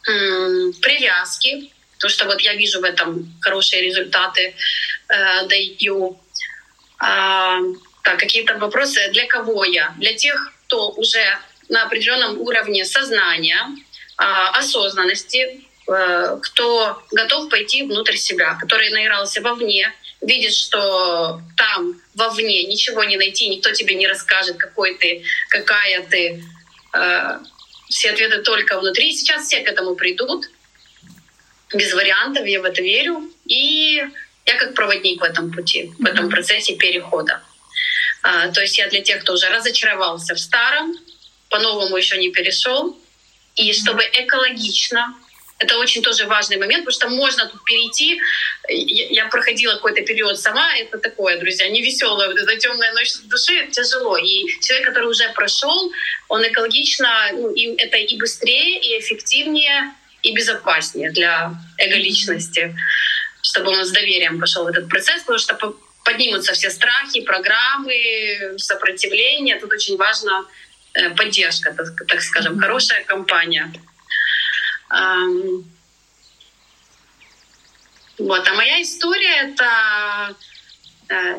[0.04, 4.56] привязки, потому что вот я вижу в этом хорошие результаты,
[5.08, 6.20] э, даю.
[7.00, 7.60] А,
[8.06, 9.10] так, какие-то вопросы.
[9.12, 9.94] Для кого я?
[9.98, 11.26] Для тех, кто уже
[11.70, 13.60] на определенном уровне сознания,
[14.18, 19.92] а, осознанности, э, кто готов пойти внутрь себя, который наигрался вовне,
[20.22, 26.44] видит, что там вовне ничего не найти, никто тебе не расскажет, какой ты, какая ты.
[26.94, 27.40] Э,
[27.90, 29.14] все ответы только внутри.
[29.14, 30.46] сейчас все к этому придут.
[31.74, 33.32] Без вариантов, я в это верю.
[33.46, 34.04] И
[34.46, 37.42] я как проводник в этом пути, в этом процессе перехода.
[38.26, 40.96] А, то есть я для тех, кто уже разочаровался в старом,
[41.50, 43.00] по-новому еще не перешел,
[43.56, 45.14] и чтобы экологично
[45.60, 48.20] это очень тоже важный момент, потому что можно тут перейти.
[48.68, 53.28] Я проходила какой-то период сама, это такое, друзья, не веселая, вот эта темная ночь в
[53.28, 54.18] душе, тяжело.
[54.18, 55.94] И человек, который уже прошел,
[56.28, 62.76] он экологично, ну, и это и быстрее, и эффективнее, и безопаснее для эго-личности,
[63.44, 65.54] чтобы он с доверием пошел в этот процесс, потому что
[66.06, 69.60] поднимутся все страхи, программы, сопротивление.
[69.60, 70.46] Тут очень важна
[70.94, 73.74] э, поддержка, так, так скажем, хорошая компания.
[78.18, 78.48] Вот.
[78.48, 80.36] А моя история— это
[81.10, 81.36] э,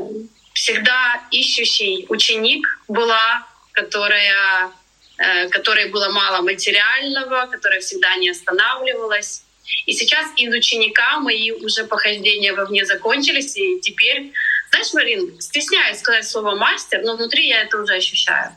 [0.53, 4.71] всегда ищущий ученик была, которая,
[5.17, 9.43] э, которой было мало материального, которая всегда не останавливалась.
[9.87, 14.33] И сейчас из ученика мои уже похождения вовне закончились, и теперь,
[14.77, 18.53] знаешь, Марин, стесняюсь сказать слово «мастер», но внутри я это уже ощущаю.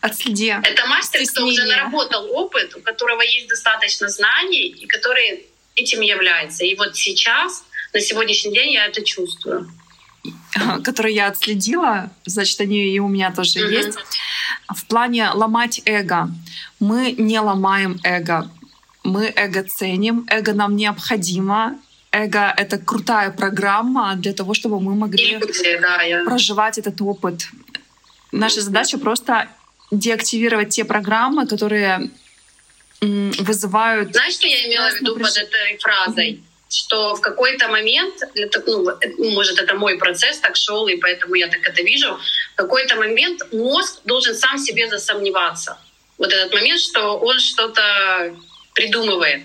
[0.00, 0.56] Отследи.
[0.62, 5.46] Это мастер, кто уже наработал опыт, у которого есть достаточно знаний, и который
[5.76, 6.64] этим является.
[6.64, 9.70] И вот сейчас, на сегодняшний день я это чувствую.
[10.82, 13.72] Которые я отследила, значит, они и у меня тоже mm-hmm.
[13.72, 13.98] есть.
[14.74, 16.30] В плане ломать эго.
[16.80, 18.50] Мы не ломаем эго.
[19.04, 21.78] Мы эго ценим, эго нам необходимо,
[22.12, 26.24] эго— это крутая программа для того, чтобы мы могли Иллюзия, да, я...
[26.24, 27.48] проживать этот опыт.
[28.32, 29.48] Наша задача просто
[29.90, 32.10] деактивировать те программы, которые
[33.00, 34.12] вызывают...
[34.12, 36.32] Знаешь, что я имела в виду под этой фразой?
[36.32, 36.44] Mm-hmm.
[36.72, 38.14] Что в какой-то момент,
[38.66, 42.16] ну, может, это мой процесс так шел, и поэтому я так это вижу,
[42.52, 45.78] в какой-то момент мозг должен сам себе засомневаться.
[46.18, 48.36] Вот этот момент, что он что-то
[48.74, 49.42] придумывает.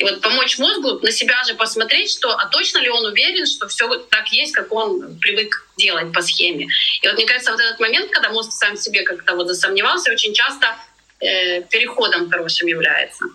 [0.00, 3.68] И вот помочь мозгу на себя же посмотреть, что а точно ли он уверен, что
[3.68, 6.68] все так есть, как он привык делать по схеме.
[7.02, 10.32] И вот мне кажется, вот этот момент, когда мозг сам себе как-то вот засомневался, очень
[10.32, 10.74] часто
[11.20, 13.26] э, переходом хорошим является.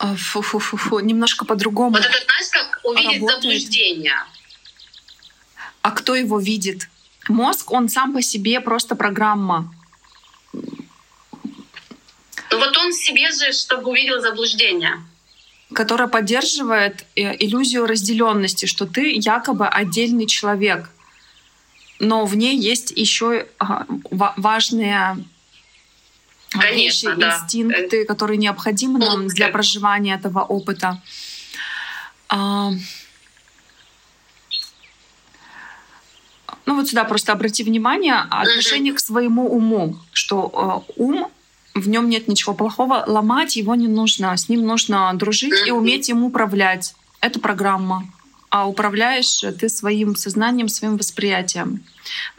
[0.00, 1.92] Фу-фу-фу-фу, немножко по-другому.
[1.92, 3.42] Вот это, знаешь, как увидеть работает.
[3.42, 4.24] заблуждение.
[5.82, 6.88] А кто его видит?
[7.28, 9.72] Мозг, он сам по себе просто программа.
[12.50, 15.04] Ну вот он себе же, чтобы увидел заблуждение
[15.72, 20.90] которая поддерживает э, иллюзию разделенности, что ты якобы отдельный человек,
[21.98, 23.46] но в ней есть еще
[24.00, 25.24] важные
[26.50, 27.36] Конечно, вещи, да.
[27.36, 31.00] инстинкты, которые необходимы нам для проживания этого опыта.
[32.28, 32.72] А,
[36.66, 41.30] ну вот сюда просто обрати внимание отношение к своему уму, что э, ум
[41.80, 46.08] в нем нет ничего плохого, ломать его не нужно, с ним нужно дружить и уметь
[46.08, 46.94] им управлять.
[47.20, 48.06] Это программа.
[48.50, 51.84] А управляешь ты своим сознанием, своим восприятием.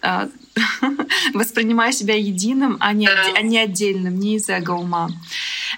[0.01, 0.27] А,
[1.33, 5.09] воспринимая себя единым, а не, а не отдельным, не из эго ума.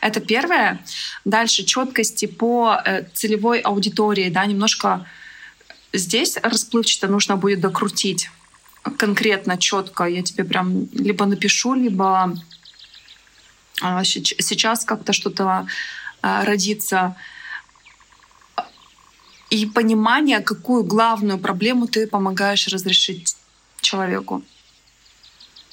[0.01, 0.83] Это первое.
[1.23, 4.29] Дальше четкости по э, целевой аудитории.
[4.29, 5.05] Да, немножко
[5.91, 8.29] здесь расплывчато нужно будет докрутить
[8.97, 10.05] конкретно, четко.
[10.05, 12.35] Я тебе прям либо напишу, либо
[14.03, 15.67] сейчас как-то что-то
[16.21, 17.15] а, родится.
[19.49, 23.35] И понимание, какую главную проблему ты помогаешь разрешить
[23.81, 24.41] человеку.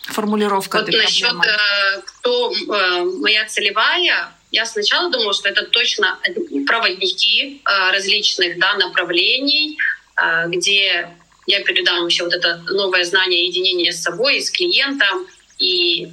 [0.02, 1.46] Формулировка вот этой насчет, проблемы.
[1.46, 6.18] Э, кто э, моя целевая, я сначала думала, что это точно
[6.66, 9.78] проводники э, различных да, направлений,
[10.48, 11.08] где
[11.46, 15.26] я передам еще вот это новое знание единения с собой, и с клиентом,
[15.58, 16.12] и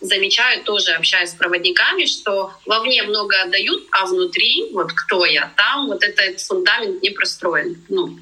[0.00, 5.88] замечаю тоже, общаясь с проводниками, что вовне много отдают, а внутри, вот кто я, там
[5.88, 7.82] вот этот фундамент не простроен.
[7.88, 8.18] Ну,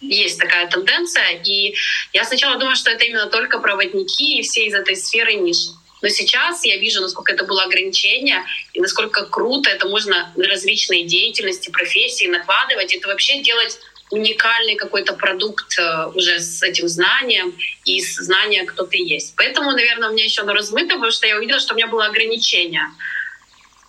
[0.00, 1.74] есть такая тенденция, и
[2.12, 5.70] я сначала думала, что это именно только проводники и все из этой сферы ниши.
[6.02, 11.04] Но сейчас я вижу, насколько это было ограничение, и насколько круто это можно на различные
[11.04, 12.94] деятельности, профессии накладывать.
[12.94, 13.78] Это вообще делать
[14.10, 17.54] уникальный какой-то продукт э, уже с этим знанием
[17.84, 19.34] и с знанием, кто ты есть.
[19.36, 22.06] Поэтому, наверное, у меня еще оно размыто, потому что я увидела, что у меня было
[22.06, 22.88] ограничение.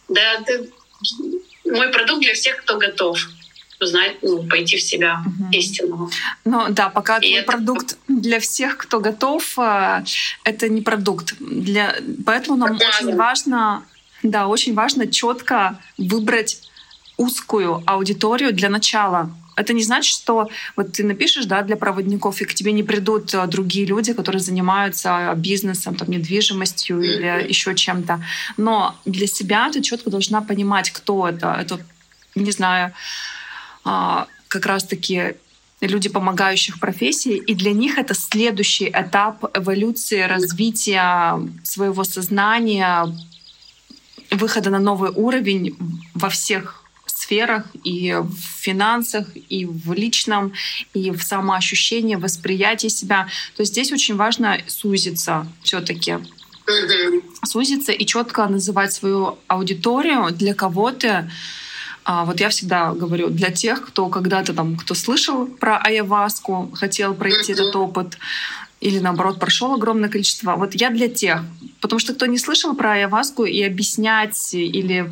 [0.10, 0.72] Да, ты,
[1.66, 3.20] мой продукт для всех, кто готов
[3.80, 5.52] узнать, ну, пойти в себя угу.
[5.52, 6.10] истинного.
[6.46, 7.52] Ну да, пока и твой это...
[7.52, 10.04] продукт для всех, кто готов, э,
[10.44, 11.36] это не продукт.
[11.40, 11.96] Для...
[12.26, 13.08] Поэтому нам Показано.
[13.08, 13.86] очень важно,
[14.24, 16.62] да, очень важно четко выбрать
[17.18, 22.46] узкую аудиторию для начала это не значит, что вот ты напишешь, да, для проводников, и
[22.46, 28.24] к тебе не придут э, другие люди, которые занимаются бизнесом, там, недвижимостью или еще чем-то.
[28.58, 31.58] Но для себя ты четко должна понимать, кто это.
[31.60, 31.80] Это,
[32.36, 32.94] не знаю,
[33.84, 35.36] а, как раз-таки
[35.82, 43.16] люди помогающих профессий, и для них это следующий этап эволюции, развития своего сознания,
[44.32, 45.76] выхода на новый уровень
[46.14, 46.87] во всех
[47.28, 50.54] сферах, и в финансах, и в личном,
[50.94, 53.28] и в самоощущении, восприятии себя.
[53.56, 56.18] То есть здесь очень важно сузиться все-таки.
[57.44, 61.30] Сузиться и четко называть свою аудиторию, для кого ты.
[62.04, 67.14] А вот я всегда говорю, для тех, кто когда-то там, кто слышал про айаваску, хотел
[67.14, 68.18] пройти этот опыт,
[68.80, 70.56] или наоборот прошел огромное количество.
[70.56, 71.42] Вот я для тех,
[71.82, 75.12] потому что кто не слышал про айаваску и объяснять или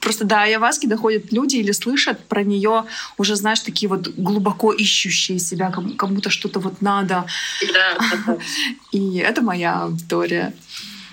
[0.00, 2.84] просто до айаваски доходят люди или слышат про нее
[3.18, 7.26] уже, знаешь, такие вот глубоко ищущие себя, кому-то что-то вот надо.
[7.72, 8.38] Да.
[8.92, 10.54] И это моя аудитория.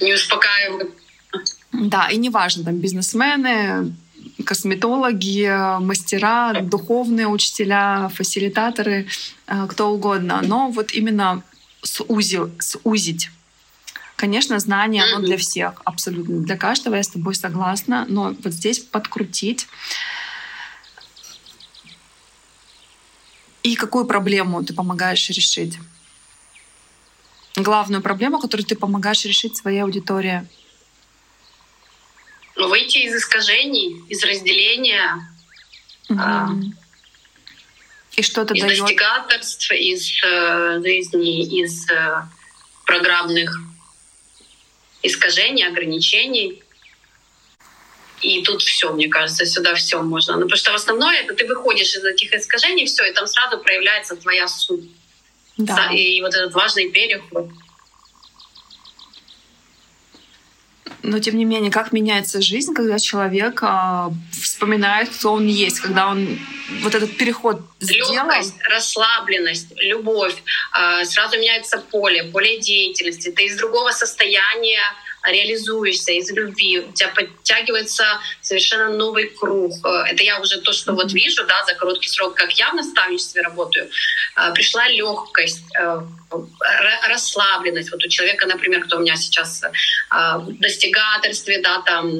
[0.01, 0.91] Не успокаивают.
[1.73, 3.93] Да, и неважно, там бизнесмены,
[4.45, 9.07] косметологи, мастера, духовные учителя, фасилитаторы,
[9.47, 10.41] э, кто угодно.
[10.43, 11.43] Но вот именно
[11.83, 13.29] сузил, сузить
[14.17, 16.39] Конечно, знание, оно для всех, абсолютно.
[16.39, 19.67] Для каждого я с тобой согласна, но вот здесь подкрутить.
[23.61, 25.77] И какую проблему ты помогаешь решить?
[27.55, 30.47] Главную проблему, которую ты помогаешь решить своей аудитории.
[32.55, 35.31] Ну, выйти из искажений, из разделения.
[36.09, 36.19] Угу.
[36.19, 36.49] А,
[38.15, 38.79] и что это из дает?
[38.79, 42.23] достигаторств, из э, жизни, из э,
[42.87, 43.59] программных
[45.07, 46.63] искажений, ограничений.
[48.21, 50.35] И тут все, мне кажется, сюда все можно.
[50.35, 53.59] Ну, потому что в основном это ты выходишь из этих искажений, все, и там сразу
[53.59, 54.89] проявляется твоя суть.
[55.57, 55.91] Да.
[55.91, 57.49] И вот этот важный переход.
[61.07, 66.09] Но тем не менее, как меняется жизнь, когда человек э, вспоминает, кто он есть, когда
[66.09, 66.37] он
[66.81, 68.11] вот этот переход сделал?
[68.11, 70.35] Легкость, расслабленность, любовь.
[70.77, 73.29] Э, сразу меняется поле, поле деятельности.
[73.29, 74.81] Ты из другого состояния
[75.31, 78.05] реализуешься из любви, у тебя подтягивается
[78.41, 79.73] совершенно новый круг.
[79.85, 82.75] Э, это я уже то, что вот вижу, да, за короткий срок, как я в
[82.75, 83.89] наставничестве работаю,
[84.35, 86.01] э, пришла легкость, э,
[87.07, 87.91] расслабленность.
[87.91, 89.61] Вот у человека, например, кто у меня сейчас
[90.11, 92.11] в достигаторстве, да, там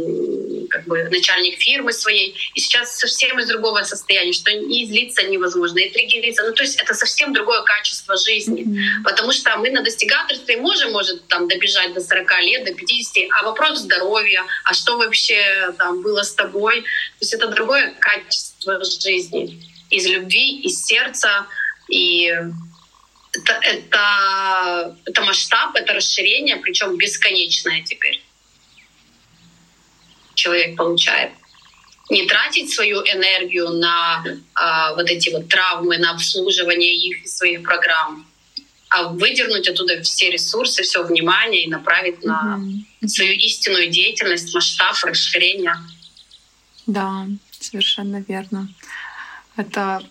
[0.70, 5.80] как бы начальник фирмы своей, и сейчас совсем из другого состояния, что и злиться невозможно,
[5.80, 6.43] и триггериться.
[6.43, 8.64] Ну, то есть это совсем другое качество жизни.
[8.64, 9.03] Mm-hmm.
[9.03, 12.96] Потому что мы на достигаторстве можем, может, там, добежать до 40 лет, до 50,
[13.31, 16.81] а вопрос здоровья, а что вообще там было с тобой?
[16.81, 19.61] То есть это другое качество жизни.
[19.89, 21.47] Из любви, из сердца,
[21.89, 22.25] и
[23.33, 28.21] это, это, это масштаб, это расширение, причем бесконечное теперь
[30.35, 31.31] человек получает.
[32.09, 34.23] Не тратить свою энергию на
[34.53, 38.25] а, вот эти вот травмы, на обслуживание их своих программ,
[38.89, 43.07] а выдернуть оттуда все ресурсы, все внимание и направить на mm-hmm.
[43.07, 45.75] свою истинную деятельность, масштаб, расширение.
[46.85, 47.27] Да,
[47.59, 48.69] совершенно верно.
[49.57, 50.01] Это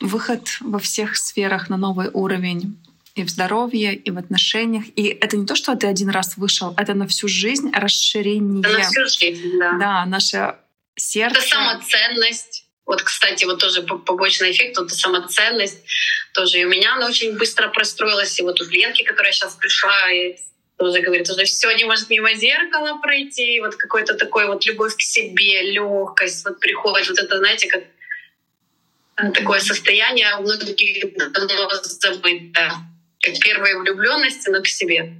[0.00, 2.78] выход во всех сферах на новый уровень
[3.14, 4.84] и в здоровье, и в отношениях.
[4.96, 8.60] И это не то, что ты один раз вышел, это на всю жизнь расширение.
[8.60, 9.72] Это на всю жизнь, да.
[9.78, 10.54] Да, наше
[10.96, 11.38] сердце.
[11.38, 12.59] Это самоценность.
[12.90, 15.78] Вот, кстати, вот тоже побочный эффект, вот самоценность
[16.34, 16.58] тоже.
[16.58, 18.36] И у меня она очень быстро простроилась.
[18.40, 20.34] И вот у Ленки, которая сейчас пришла, и
[20.76, 23.58] тоже говорит, уже все не может мимо зеркала пройти.
[23.58, 29.34] И вот какой-то такой вот любовь к себе, легкость, вот приходит, вот это, знаете, как
[29.34, 32.72] такое состояние у многих давно забыто
[33.20, 35.14] как первой влюбленности, но к себе.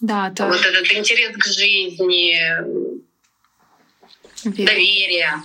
[0.00, 0.46] Да, то...
[0.46, 2.32] Вот этот интерес к жизни,
[4.42, 4.64] Верно.
[4.72, 5.42] доверие.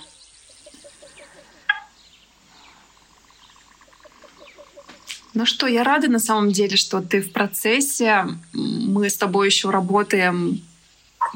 [5.34, 8.24] Ну что, я рада на самом деле, что ты в процессе.
[8.52, 10.62] Мы с тобой еще работаем,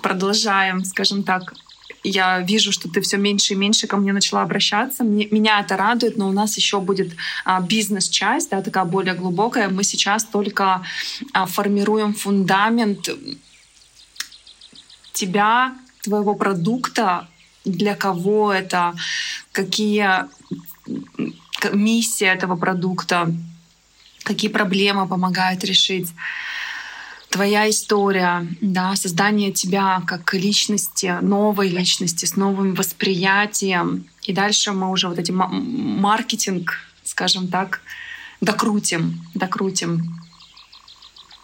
[0.02, 1.52] продолжаем, скажем так,
[2.04, 5.02] я вижу, что ты все меньше и меньше ко мне начала обращаться.
[5.02, 9.68] Мне, меня это радует, но у нас еще будет а, бизнес-часть, да, такая более глубокая.
[9.68, 10.84] Мы сейчас только
[11.32, 13.08] а, формируем фундамент
[15.12, 17.26] тебя, твоего продукта,
[17.64, 18.94] для кого это,
[19.50, 20.26] какие
[21.72, 23.34] миссия этого продукта,
[24.28, 26.08] какие проблемы помогает решить
[27.30, 34.08] твоя история, да, создание тебя как личности, новой личности с новым восприятием.
[34.22, 36.72] И дальше мы уже вот эти маркетинг,
[37.04, 37.80] скажем так,
[38.40, 40.02] докрутим, докрутим.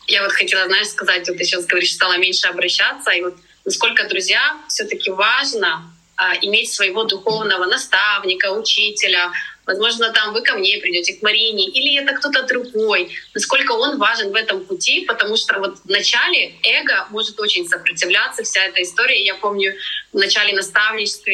[0.06, 4.06] Я вот хотела, знаешь, сказать, вот ты сейчас говоришь, стала меньше обращаться, и вот насколько,
[4.08, 9.32] друзья, все таки важно а, иметь своего духовного наставника, учителя,
[9.66, 14.30] возможно, там вы ко мне придете, к Марине, или это кто-то другой, насколько он важен
[14.30, 19.24] в этом пути, потому что вот в начале эго может очень сопротивляться, вся эта история.
[19.24, 19.74] Я помню
[20.12, 21.32] в начале наставничества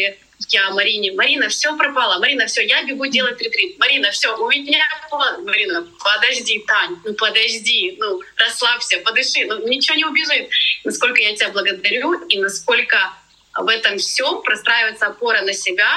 [0.48, 4.82] я Марине, Марина, все пропало, Марина, все, я бегу делать ретрит, Марина, все, у меня
[5.10, 10.48] план, Марина, подожди, Тань, ну подожди, ну расслабься, подыши, ну ничего не убежит.
[10.84, 13.12] Насколько я тебя благодарю и насколько
[13.54, 15.90] в этом всем простраивается опора на себя,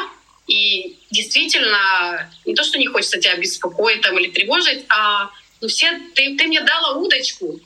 [0.48, 5.30] и действительно, не то, что не хочется тебя беспокоить там, или тревожить, а
[5.62, 7.60] ну, все, ты, ты мне дала удочку,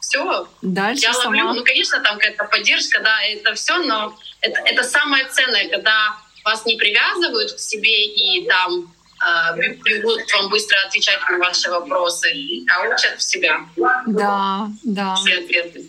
[0.00, 1.40] все, Дальше я ловлю.
[1.40, 1.54] Сама.
[1.54, 6.64] Ну, конечно, там какая-то поддержка, да, это все, но это, это самое ценное, когда вас
[6.66, 8.92] не привязывают к себе и там
[9.24, 12.32] э, бегут вам быстро отвечать на ваши вопросы,
[12.68, 13.60] а учат в себя.
[14.06, 15.14] Да, да.
[15.16, 15.88] Все ответы.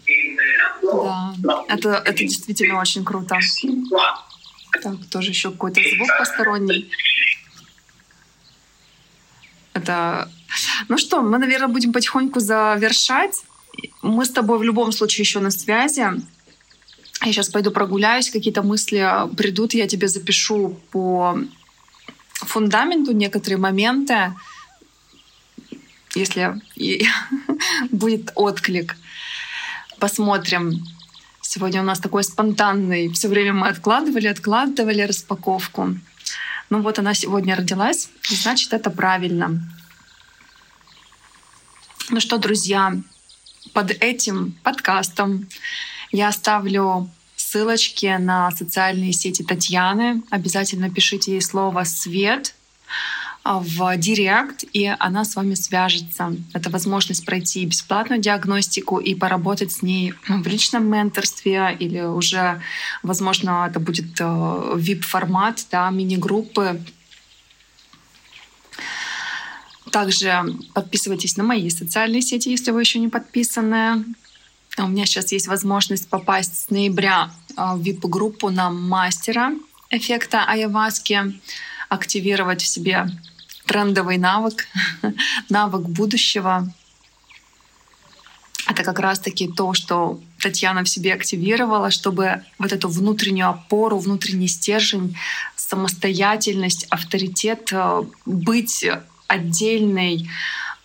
[0.83, 1.33] Да,
[1.69, 3.39] это, это действительно очень круто.
[4.81, 6.89] Так, тоже еще какой-то звук посторонний.
[9.73, 10.29] Это...
[10.87, 13.43] Ну что, мы, наверное, будем потихоньку завершать.
[14.01, 16.05] Мы с тобой в любом случае еще на связи.
[17.21, 21.37] Я сейчас пойду прогуляюсь, какие-то мысли придут, я тебе запишу по
[22.33, 24.33] фундаменту некоторые моменты,
[26.15, 26.61] если
[27.91, 28.95] будет отклик.
[29.99, 30.83] Посмотрим.
[31.55, 33.09] Сегодня у нас такой спонтанный.
[33.09, 35.95] Все время мы откладывали, откладывали распаковку.
[36.71, 39.61] Ну вот она сегодня родилась, значит, это правильно.
[42.09, 42.95] Ну что, друзья,
[43.71, 45.47] под этим подкастом
[46.11, 50.23] я оставлю ссылочки на социальные сети Татьяны.
[50.31, 52.55] Обязательно пишите ей слово «свет»,
[53.43, 56.35] в Директ, и она с вами свяжется.
[56.53, 62.61] Это возможность пройти бесплатную диагностику и поработать с ней в личном менторстве или уже,
[63.03, 66.81] возможно, это будет VIP-формат, э, да, мини-группы.
[69.91, 74.05] Также подписывайтесь на мои социальные сети, если вы еще не подписаны.
[74.77, 79.51] У меня сейчас есть возможность попасть с ноября э, в VIP-группу на мастера
[79.89, 81.39] эффекта айаваски,
[81.89, 83.05] активировать в себе
[83.65, 84.67] трендовый навык,
[85.49, 86.71] навык будущего.
[88.67, 94.47] Это как раз-таки то, что Татьяна в себе активировала, чтобы вот эту внутреннюю опору, внутренний
[94.47, 95.17] стержень,
[95.55, 98.85] самостоятельность, авторитет, э, быть
[99.27, 100.29] отдельной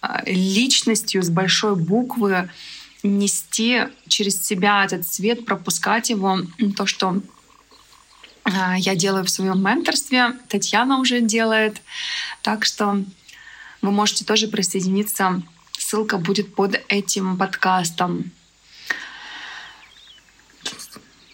[0.02, 2.50] э, личностью с большой буквы,
[3.02, 6.40] нести через себя этот свет, пропускать его,
[6.76, 7.20] то, что
[8.78, 11.80] я делаю в своем менторстве, Татьяна уже делает.
[12.42, 13.02] Так что
[13.82, 15.42] вы можете тоже присоединиться.
[15.72, 18.32] Ссылка будет под этим подкастом.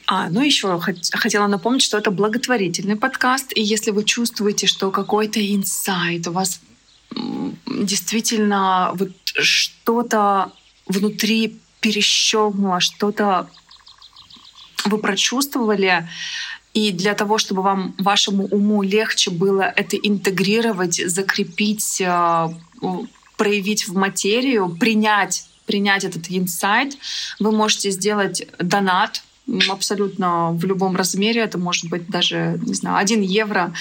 [0.07, 0.79] А, ну еще
[1.13, 6.61] хотела напомнить, что это благотворительный подкаст, и если вы чувствуете, что какой-то инсайт у вас
[7.67, 10.53] действительно вот что-то
[10.87, 13.49] внутри перещелкнуло, что-то
[14.85, 16.07] вы прочувствовали,
[16.75, 22.49] и для того, чтобы вам, вашему уму легче было это интегрировать, закрепить, э,
[23.37, 26.99] проявить в материю, принять, принять этот инсайт,
[27.39, 29.23] вы можете сделать донат
[29.71, 31.43] абсолютно в любом размере.
[31.43, 33.73] Это может быть даже, не знаю, 1 евро,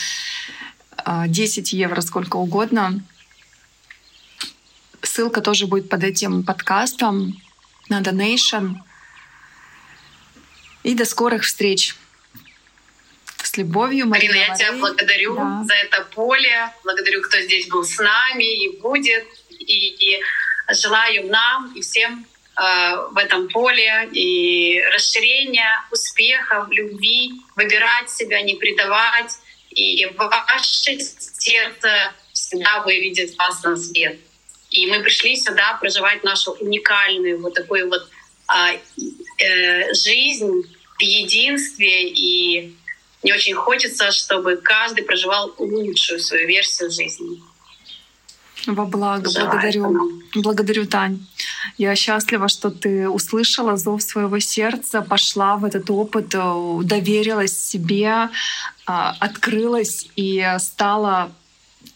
[1.28, 3.02] 10 э, евро, сколько угодно.
[5.02, 7.42] Ссылка тоже будет под этим подкастом
[7.90, 8.76] на Donation.
[10.84, 11.96] И до скорых встреч!
[13.54, 14.34] С любовью, Марина.
[14.34, 15.64] Марина, я тебя благодарю да.
[15.68, 16.72] за это поле.
[16.84, 19.28] Благодарю, кто здесь был с нами и будет.
[19.52, 20.22] И, и
[20.70, 22.26] желаю нам и всем
[22.58, 29.32] э, в этом поле и расширения, успехов, любви, выбирать себя, не предавать.
[29.70, 34.18] И ваше сердце всегда выведет вас на свет.
[34.72, 38.10] И мы пришли сюда проживать нашу уникальную вот такую вот
[38.50, 38.80] э,
[39.38, 40.64] э, жизнь
[40.98, 42.76] в единстве и
[43.24, 47.42] мне очень хочется, чтобы каждый проживал лучшую свою версию жизни.
[48.68, 49.84] Во благо, Желаю благодарю.
[49.86, 50.10] Этому.
[50.36, 51.26] Благодарю, Тань.
[51.78, 58.30] Я счастлива, что ты услышала зов своего сердца, пошла в этот опыт, э, доверилась себе,
[58.86, 61.32] а, открылась и стала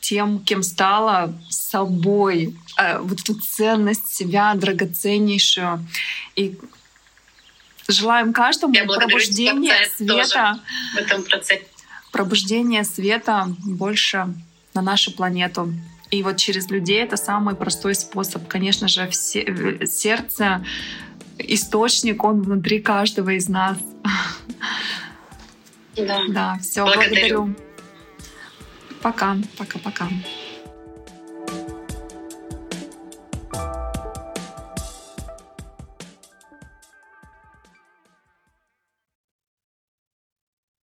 [0.02, 5.86] тем, кем стала, собой, э, вот эту ценность себя драгоценнейшую.
[6.36, 6.58] И
[7.88, 10.60] Желаем каждому Я пробуждения света.
[10.94, 11.66] В этом процессе.
[12.12, 14.28] Пробуждение света больше
[14.74, 15.74] на нашу планету.
[16.10, 18.48] И вот через людей это самый простой способ.
[18.48, 20.66] Конечно же, все, сердце,
[21.38, 23.78] источник, он внутри каждого из нас.
[25.96, 27.44] Да, да все, благодарю.
[27.44, 27.56] благодарю.
[29.02, 30.08] Пока, пока-пока.